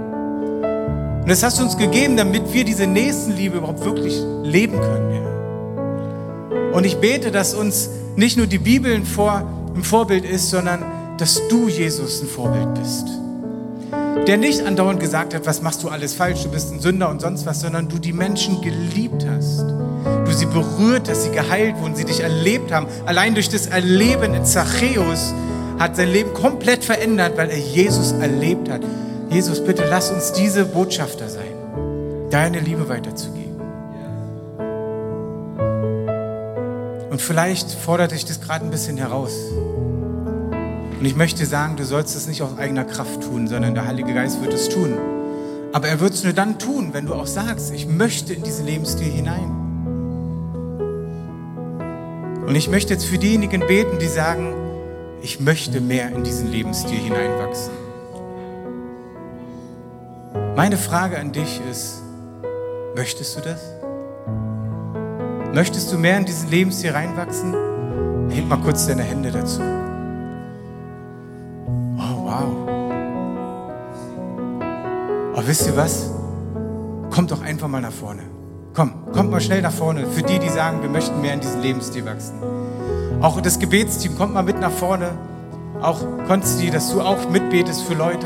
[1.21, 5.15] Und das hast du uns gegeben, damit wir diese Nächstenliebe überhaupt wirklich leben können.
[5.15, 6.77] Ja.
[6.77, 9.41] Und ich bete, dass uns nicht nur die Bibel ein, Vor,
[9.75, 10.83] ein Vorbild ist, sondern
[11.17, 13.07] dass du, Jesus, ein Vorbild bist
[14.27, 17.21] der nicht andauernd gesagt hat, was machst du alles falsch, du bist ein Sünder und
[17.21, 19.65] sonst was, sondern du die Menschen geliebt hast.
[20.33, 22.87] Du sie berührt hast, sie geheilt wurden, sie dich erlebt haben.
[23.05, 25.31] Allein durch das Erleben in Zachäus
[25.77, 28.81] hat sein Leben komplett verändert, weil er Jesus erlebt hat.
[29.29, 31.53] Jesus, bitte lass uns diese Botschafter sein,
[32.31, 33.61] deine Liebe weiterzugeben.
[37.11, 39.33] Und vielleicht fordert dich das gerade ein bisschen heraus.
[40.99, 44.15] Und ich möchte sagen, du sollst es nicht aus eigener Kraft tun, sondern der Heilige
[44.15, 44.97] Geist wird es tun.
[45.73, 48.65] Aber er wird es nur dann tun, wenn du auch sagst, ich möchte in diesen
[48.65, 49.62] Lebensstil hinein.
[52.47, 54.53] Und ich möchte jetzt für diejenigen beten, die sagen,
[55.21, 57.73] ich möchte mehr in diesen Lebensstil hineinwachsen.
[60.55, 62.01] Meine Frage an dich ist,
[62.95, 63.61] möchtest du das?
[65.53, 67.53] Möchtest du mehr in diesen Lebensstil reinwachsen?
[68.29, 69.61] Heb mal kurz deine Hände dazu.
[75.43, 76.09] Aber wisst ihr was?
[77.09, 78.21] Kommt doch einfach mal nach vorne.
[78.73, 80.07] Komm, kommt mal schnell nach vorne.
[80.07, 82.33] Für die, die sagen, wir möchten mehr in diesen Lebensstil wachsen.
[83.21, 85.11] Auch das Gebetsteam kommt mal mit nach vorne.
[85.79, 88.25] Auch Konsti, dass du auch mitbetest für Leute.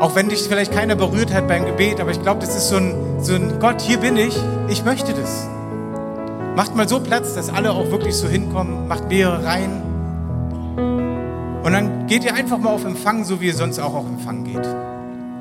[0.00, 2.76] Auch wenn dich vielleicht keiner berührt hat beim Gebet, aber ich glaube, das ist so
[2.76, 4.34] ein, so ein Gott, hier bin ich,
[4.68, 5.46] ich möchte das.
[6.56, 9.82] Macht mal so Platz, dass alle auch wirklich so hinkommen, macht mehrere Reihen.
[11.64, 14.44] Und dann geht ihr einfach mal auf Empfang, so wie ihr sonst auch auf Empfang
[14.44, 14.66] geht.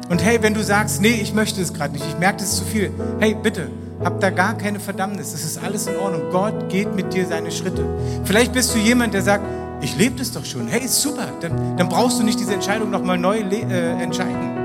[0.10, 2.58] Und hey, wenn du sagst, nee, ich möchte es gerade nicht, ich merke, das ist
[2.58, 3.70] zu viel, hey, bitte,
[4.04, 6.30] hab da gar keine Verdammnis, es ist alles in Ordnung.
[6.32, 7.84] Gott geht mit dir seine Schritte.
[8.24, 9.44] Vielleicht bist du jemand, der sagt,
[9.82, 10.68] ich lebe das doch schon.
[10.68, 14.56] Hey, super, dann, dann brauchst du nicht diese Entscheidung nochmal neu äh, entscheiden.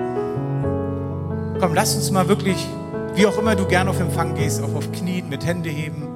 [1.59, 2.67] Komm, lass uns mal wirklich,
[3.15, 6.09] wie auch immer du gern auf Empfang gehst, auch auf Knien, mit Hände heben.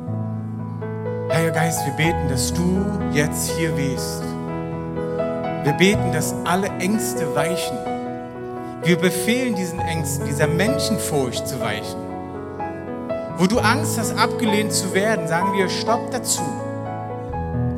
[1.33, 4.23] Heiliger Geist, wir beten, dass du jetzt hier wehst.
[5.65, 7.77] Wir beten, dass alle Ängste weichen
[8.87, 11.99] wir befehlen diesen Ängsten, dieser Menschenfurcht zu weichen.
[13.37, 16.43] Wo du Angst hast, abgelehnt zu werden, sagen wir, stopp dazu.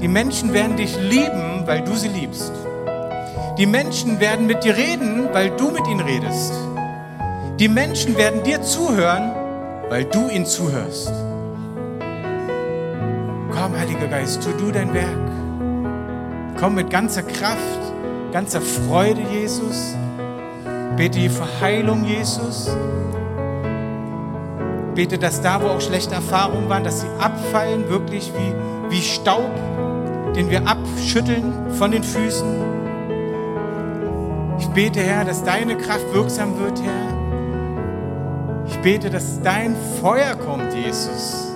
[0.00, 2.52] Die Menschen werden dich lieben, weil du sie liebst.
[3.56, 6.52] Die Menschen werden mit dir reden, weil du mit ihnen redest.
[7.58, 9.32] Die Menschen werden dir zuhören,
[9.88, 11.10] weil du ihnen zuhörst.
[13.50, 16.58] Komm, Heiliger Geist, tu du dein Werk.
[16.60, 17.80] Komm mit ganzer Kraft,
[18.30, 19.96] ganzer Freude, Jesus.
[20.98, 22.68] Bete für Heilung, Jesus.
[24.96, 29.54] bete, dass da, wo auch schlechte Erfahrungen waren, dass sie abfallen, wirklich wie, wie Staub,
[30.34, 32.48] den wir abschütteln von den Füßen.
[34.58, 38.66] Ich bete, Herr, dass deine Kraft wirksam wird, Herr.
[38.66, 41.52] Ich bete, dass dein Feuer kommt, Jesus.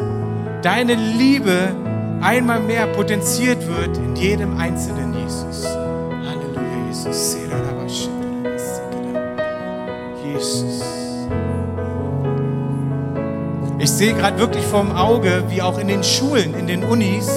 [0.62, 1.74] Deine Liebe
[2.20, 5.66] einmal mehr potenziert wird in jedem Einzelnen, Jesus.
[5.66, 7.34] Halleluja, Jesus.
[7.34, 7.61] Jesus.
[13.82, 17.28] Ich sehe gerade wirklich vorm Auge, wie auch in den Schulen, in den Unis,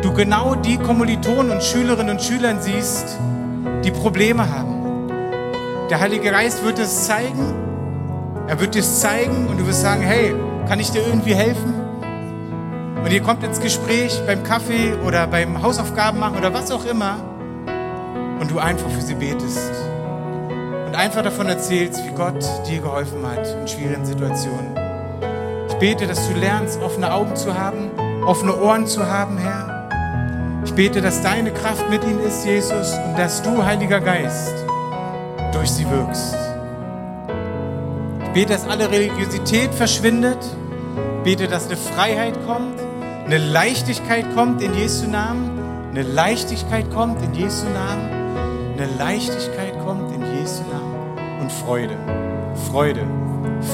[0.00, 3.18] du genau die Kommilitonen und Schülerinnen und Schüler siehst,
[3.82, 5.08] die Probleme haben.
[5.90, 7.52] Der Heilige Geist wird es zeigen.
[8.46, 10.36] Er wird es zeigen und du wirst sagen, hey,
[10.68, 11.74] kann ich dir irgendwie helfen?
[13.04, 17.16] Und ihr kommt ins Gespräch beim Kaffee oder beim Hausaufgaben machen oder was auch immer
[18.38, 19.72] und du einfach für sie betest
[20.86, 24.81] und einfach davon erzählst, wie Gott dir geholfen hat in schwierigen Situationen.
[25.82, 27.90] Ich bete, dass du lernst, offene Augen zu haben,
[28.24, 30.62] offene Ohren zu haben, Herr.
[30.64, 34.54] Ich bete, dass deine Kraft mit ihnen ist, Jesus, und dass du, Heiliger Geist,
[35.52, 36.36] durch sie wirkst.
[38.26, 40.38] Ich bete, dass alle Religiosität verschwindet.
[41.16, 42.80] Ich bete, dass eine Freiheit kommt,
[43.24, 45.50] eine Leichtigkeit kommt in Jesu Namen.
[45.90, 48.08] Eine Leichtigkeit kommt in Jesu Namen.
[48.76, 51.40] Eine Leichtigkeit kommt in Jesu Namen.
[51.40, 51.96] Und Freude,
[52.70, 53.04] Freude,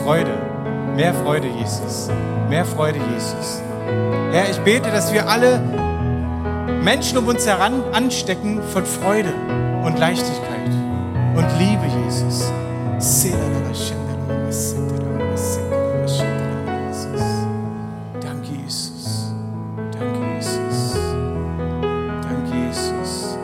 [0.03, 0.58] Freude.
[0.99, 2.11] Mehr Freude, Jesus.
[2.49, 3.63] Mehr Freude, Jesus.
[4.33, 5.61] Herr, ich bete, dass wir alle
[6.83, 9.33] Menschen um uns heran anstecken von Freude
[9.85, 10.69] und Leichtigkeit
[11.37, 12.51] und Liebe, Jesus.
[18.21, 19.23] Danke, Jesus.
[19.95, 20.51] Danke, Jesus.
[22.23, 23.39] Danke, Jesus.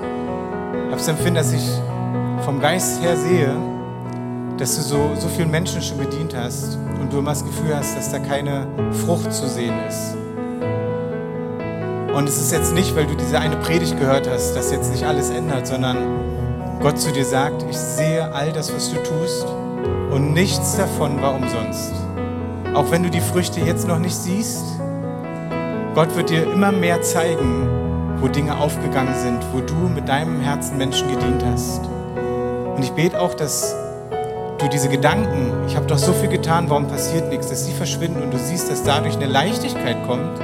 [0.72, 1.70] Ich habe das Empfinden, dass ich
[2.44, 3.54] vom Geist her sehe,
[4.58, 6.78] dass du so, so vielen Menschen schon bedient hast
[7.14, 8.66] du immer das Gefühl hast, dass da keine
[9.06, 10.16] Frucht zu sehen ist.
[12.12, 15.04] Und es ist jetzt nicht, weil du diese eine Predigt gehört hast, dass jetzt nicht
[15.04, 15.96] alles ändert, sondern
[16.80, 19.46] Gott zu dir sagt, ich sehe all das, was du tust
[20.10, 21.92] und nichts davon war umsonst.
[22.74, 24.64] Auch wenn du die Früchte jetzt noch nicht siehst,
[25.94, 27.68] Gott wird dir immer mehr zeigen,
[28.20, 31.80] wo Dinge aufgegangen sind, wo du mit deinem Herzen Menschen gedient hast.
[32.76, 33.76] Und ich bete auch, dass
[34.64, 38.22] du diese Gedanken, ich habe doch so viel getan, warum passiert nichts, dass sie verschwinden
[38.22, 40.40] und du siehst, dass dadurch eine Leichtigkeit kommt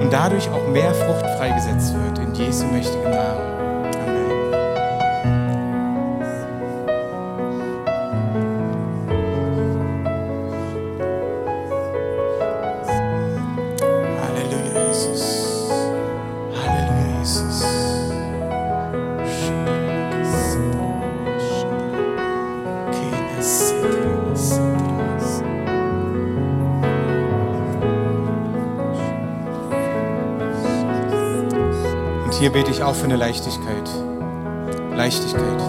[0.00, 2.18] und dadurch auch mehr Frucht freigesetzt wird.
[2.18, 3.47] In Jesu mächtigen Namen.
[32.48, 33.90] Hier bete ich auch für eine Leichtigkeit.
[34.96, 35.60] Leichtigkeit,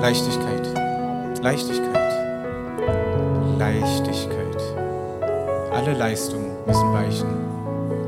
[0.00, 0.66] Leichtigkeit,
[1.42, 2.12] Leichtigkeit,
[3.58, 4.62] Leichtigkeit.
[5.70, 7.28] Alle Leistungen müssen weichen.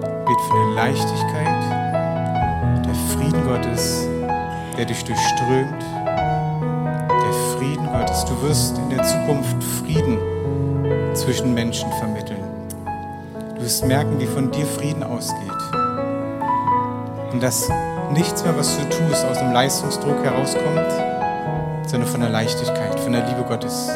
[0.01, 1.63] Bete für eine Leichtigkeit,
[2.87, 4.09] der Frieden Gottes,
[4.79, 5.83] der dich durchströmt.
[7.11, 8.25] Der Frieden Gottes.
[8.25, 10.19] Du wirst in der Zukunft Frieden
[11.13, 12.45] zwischen Menschen vermitteln.
[13.57, 15.53] Du wirst merken, wie von dir Frieden ausgeht.
[17.31, 17.69] Und dass
[18.13, 20.93] nichts mehr, was du tust, aus dem Leistungsdruck herauskommt,
[21.87, 23.91] sondern von der Leichtigkeit, von der Liebe Gottes.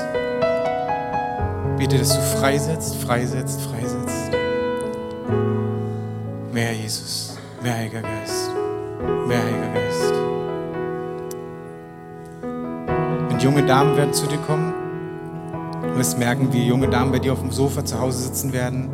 [1.77, 4.33] Bete, dass du freisetzt, freisetzt, freisetzt.
[6.53, 8.51] Mehr Jesus, mehr Heiliger Geist,
[9.27, 10.13] mehr Heiliger Geist.
[13.31, 14.75] Und junge Damen werden zu dir kommen.
[15.83, 18.91] Du wirst merken, wie junge Damen bei dir auf dem Sofa zu Hause sitzen werden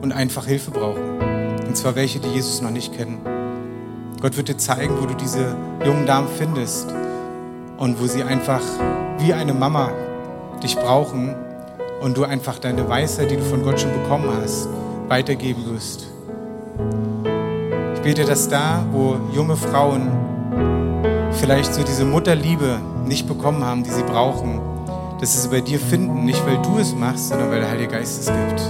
[0.00, 1.18] und einfach Hilfe brauchen.
[1.66, 3.37] Und zwar welche, die Jesus noch nicht kennen.
[4.20, 5.54] Gott wird dir zeigen, wo du diese
[5.84, 6.92] jungen Damen findest
[7.76, 8.62] und wo sie einfach
[9.18, 9.92] wie eine Mama
[10.60, 11.36] dich brauchen
[12.00, 14.68] und du einfach deine Weisheit, die du von Gott schon bekommen hast,
[15.06, 16.08] weitergeben wirst.
[17.94, 20.10] Ich bete, dass da, wo junge Frauen
[21.32, 24.60] vielleicht so diese Mutterliebe nicht bekommen haben, die sie brauchen,
[25.20, 27.92] dass sie sie bei dir finden, nicht weil du es machst, sondern weil der Heilige
[27.92, 28.62] Geist es gibt.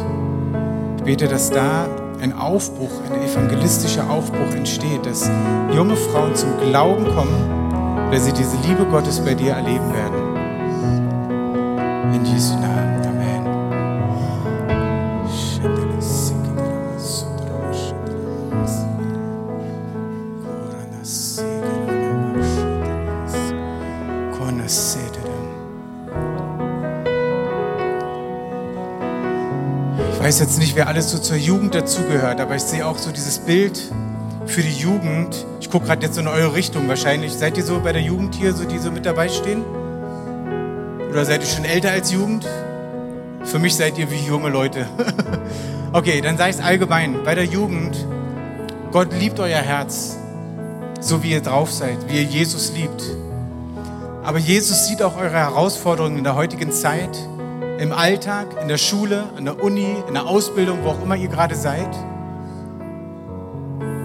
[0.98, 1.86] Ich bete, dass da
[2.20, 5.30] ein Aufbruch, ein evangelistischer Aufbruch entsteht, dass
[5.74, 10.36] junge Frauen zum Glauben kommen, weil sie diese Liebe Gottes bei dir erleben werden.
[12.14, 12.57] In Jesu
[30.78, 33.90] wer alles so zur Jugend dazugehört, aber ich sehe auch so dieses Bild
[34.46, 35.44] für die Jugend.
[35.60, 37.32] Ich gucke gerade jetzt in eure Richtung wahrscheinlich.
[37.32, 39.64] Seid ihr so bei der Jugend hier, so die so mit dabei stehen?
[41.10, 42.46] Oder seid ihr schon älter als Jugend?
[43.42, 44.86] Für mich seid ihr wie junge Leute.
[45.92, 47.24] okay, dann sei es allgemein.
[47.24, 47.96] Bei der Jugend,
[48.92, 50.16] Gott liebt euer Herz,
[51.00, 53.02] so wie ihr drauf seid, wie ihr Jesus liebt.
[54.22, 57.18] Aber Jesus sieht auch eure Herausforderungen in der heutigen Zeit,
[57.78, 61.28] im Alltag, in der Schule, an der Uni, in der Ausbildung, wo auch immer ihr
[61.28, 61.88] gerade seid.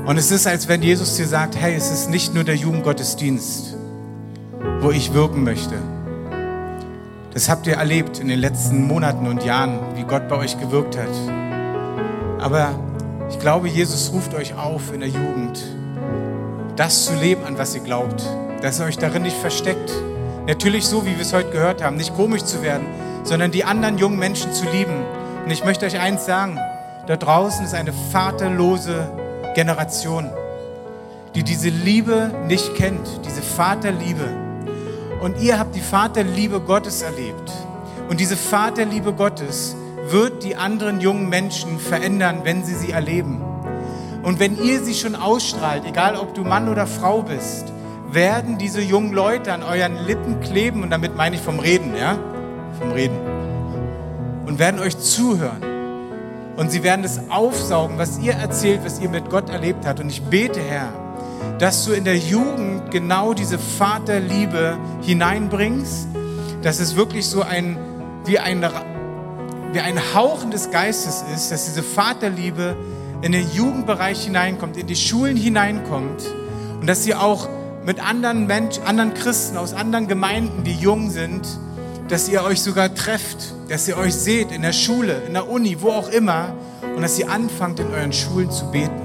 [0.05, 3.75] Und es ist, als wenn Jesus dir sagt, hey, es ist nicht nur der Jugendgottesdienst,
[4.81, 5.75] wo ich wirken möchte.
[7.33, 10.95] Das habt ihr erlebt in den letzten Monaten und Jahren, wie Gott bei euch gewirkt
[10.95, 11.09] hat.
[12.39, 12.75] Aber
[13.29, 15.59] ich glaube, Jesus ruft euch auf in der Jugend,
[16.75, 18.23] das zu leben, an was ihr glaubt,
[18.61, 19.91] dass ihr euch darin nicht versteckt.
[20.45, 22.85] Natürlich so, wie wir es heute gehört haben, nicht komisch zu werden,
[23.23, 25.03] sondern die anderen jungen Menschen zu lieben.
[25.43, 26.59] Und ich möchte euch eins sagen,
[27.07, 29.09] da draußen ist eine vaterlose
[29.55, 30.29] Generation,
[31.35, 34.27] die diese Liebe nicht kennt, diese Vaterliebe.
[35.21, 37.51] Und ihr habt die Vaterliebe Gottes erlebt.
[38.09, 39.75] Und diese Vaterliebe Gottes
[40.07, 43.41] wird die anderen jungen Menschen verändern, wenn sie sie erleben.
[44.23, 47.73] Und wenn ihr sie schon ausstrahlt, egal ob du Mann oder Frau bist,
[48.09, 52.17] werden diese jungen Leute an euren Lippen kleben, und damit meine ich vom Reden, ja?
[52.79, 53.17] Vom Reden.
[54.45, 55.63] Und werden euch zuhören.
[56.57, 59.99] Und sie werden es aufsaugen, was ihr erzählt, was ihr mit Gott erlebt habt.
[59.99, 60.93] Und ich bete, Herr,
[61.59, 66.07] dass du in der Jugend genau diese Vaterliebe hineinbringst,
[66.61, 67.77] dass es wirklich so ein,
[68.25, 68.63] wie ein,
[69.71, 72.75] wie ein Hauchen des Geistes ist, dass diese Vaterliebe
[73.21, 76.23] in den Jugendbereich hineinkommt, in die Schulen hineinkommt
[76.79, 77.47] und dass sie auch
[77.85, 81.47] mit anderen Menschen, anderen Christen aus anderen Gemeinden, die jung sind,
[82.07, 85.77] dass ihr euch sogar trefft, dass ihr euch seht in der Schule, in der Uni,
[85.79, 86.53] wo auch immer
[86.95, 89.01] und dass ihr anfangt in euren Schulen zu beten.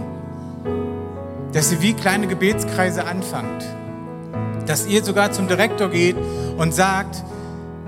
[1.52, 3.64] Dass ihr wie kleine Gebetskreise anfangt.
[4.66, 6.16] Dass ihr sogar zum Direktor geht
[6.58, 7.22] und sagt,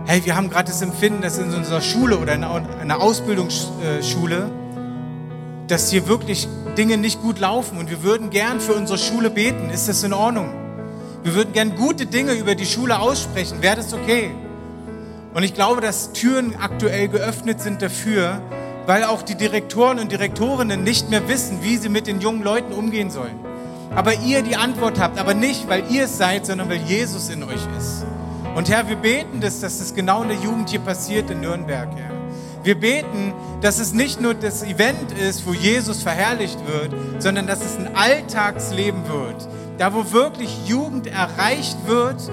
[0.07, 4.51] hey, wir haben gerade das Empfinden, dass in unserer Schule oder in einer Ausbildungsschule,
[5.67, 6.49] dass hier wirklich
[6.79, 9.71] Dinge nicht gut laufen und wir würden gern für unsere Schule beten.
[9.71, 10.49] Ist das in Ordnung?
[11.23, 13.61] Wir würden gern gute Dinge über die Schule aussprechen.
[13.61, 14.31] Wäre das okay?
[15.33, 18.41] Und ich glaube, dass Türen aktuell geöffnet sind dafür,
[18.87, 22.73] weil auch die Direktoren und Direktorinnen nicht mehr wissen, wie sie mit den jungen Leuten
[22.73, 23.39] umgehen sollen.
[23.95, 27.43] Aber ihr die Antwort habt, aber nicht, weil ihr es seid, sondern weil Jesus in
[27.45, 28.05] euch ist.
[28.57, 31.89] Und Herr, wir beten, dass, dass das genau in der Jugend hier passiert in Nürnberg,
[31.95, 32.11] Herr.
[32.63, 37.65] Wir beten, dass es nicht nur das Event ist, wo Jesus verherrlicht wird, sondern dass
[37.65, 39.49] es ein Alltagsleben wird.
[39.79, 42.31] Da, wo wirklich Jugend erreicht wird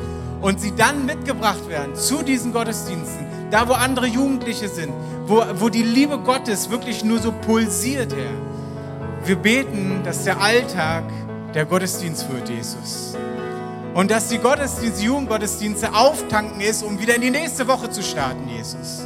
[0.48, 4.94] und sie dann mitgebracht werden zu diesen Gottesdiensten, da wo andere Jugendliche sind,
[5.26, 9.28] wo, wo die Liebe Gottes wirklich nur so pulsiert, Herr.
[9.28, 11.04] Wir beten, dass der Alltag
[11.54, 13.18] der Gottesdienst wird, Jesus.
[13.94, 18.48] Und dass die Gottesdienste, Jugendgottesdienste auftanken ist, um wieder in die nächste Woche zu starten,
[18.48, 19.06] Jesus.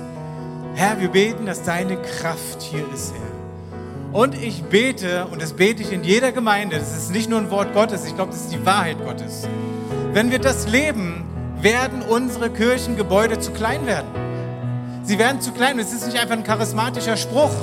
[0.75, 4.15] Herr, wir beten, dass deine Kraft hier ist, Herr.
[4.15, 7.49] Und ich bete, und das bete ich in jeder Gemeinde, das ist nicht nur ein
[7.49, 9.47] Wort Gottes, ich glaube, das ist die Wahrheit Gottes.
[10.13, 11.23] Wenn wir das leben,
[11.61, 14.09] werden unsere Kirchengebäude zu klein werden.
[15.03, 15.79] Sie werden zu klein.
[15.79, 17.53] Es ist nicht einfach ein charismatischer Spruch,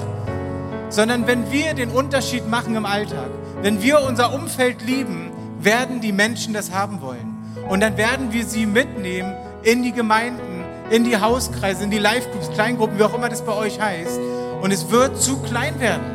[0.89, 3.29] sondern wenn wir den Unterschied machen im Alltag,
[3.61, 5.31] wenn wir unser Umfeld lieben,
[5.61, 7.37] werden die Menschen das haben wollen.
[7.69, 12.51] Und dann werden wir sie mitnehmen in die Gemeinden, in die Hauskreise, in die Live-Groups,
[12.55, 14.19] Kleingruppen, wie auch immer das bei euch heißt.
[14.63, 16.07] Und es wird zu klein werden.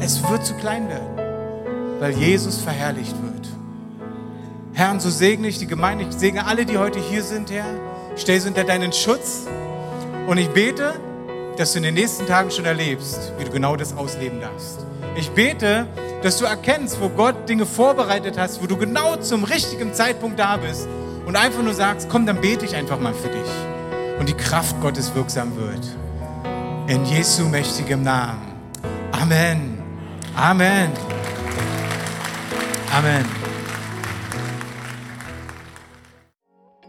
[0.00, 3.25] Es wird zu klein werden, weil Jesus verherrlicht wird.
[4.76, 7.64] Herr, und so segne ich die Gemeinde, ich segne alle, die heute hier sind, Herr.
[8.14, 9.46] Ich stelle sie unter deinen Schutz
[10.26, 10.92] und ich bete,
[11.56, 14.84] dass du in den nächsten Tagen schon erlebst, wie du genau das ausleben darfst.
[15.16, 15.86] Ich bete,
[16.22, 20.58] dass du erkennst, wo Gott Dinge vorbereitet hast, wo du genau zum richtigen Zeitpunkt da
[20.58, 20.86] bist
[21.24, 23.50] und einfach nur sagst, komm, dann bete ich einfach mal für dich
[24.20, 25.86] und die Kraft Gottes wirksam wird.
[26.86, 28.42] In Jesu mächtigem Namen.
[29.12, 29.78] Amen.
[30.36, 30.90] Amen.
[32.94, 33.45] Amen.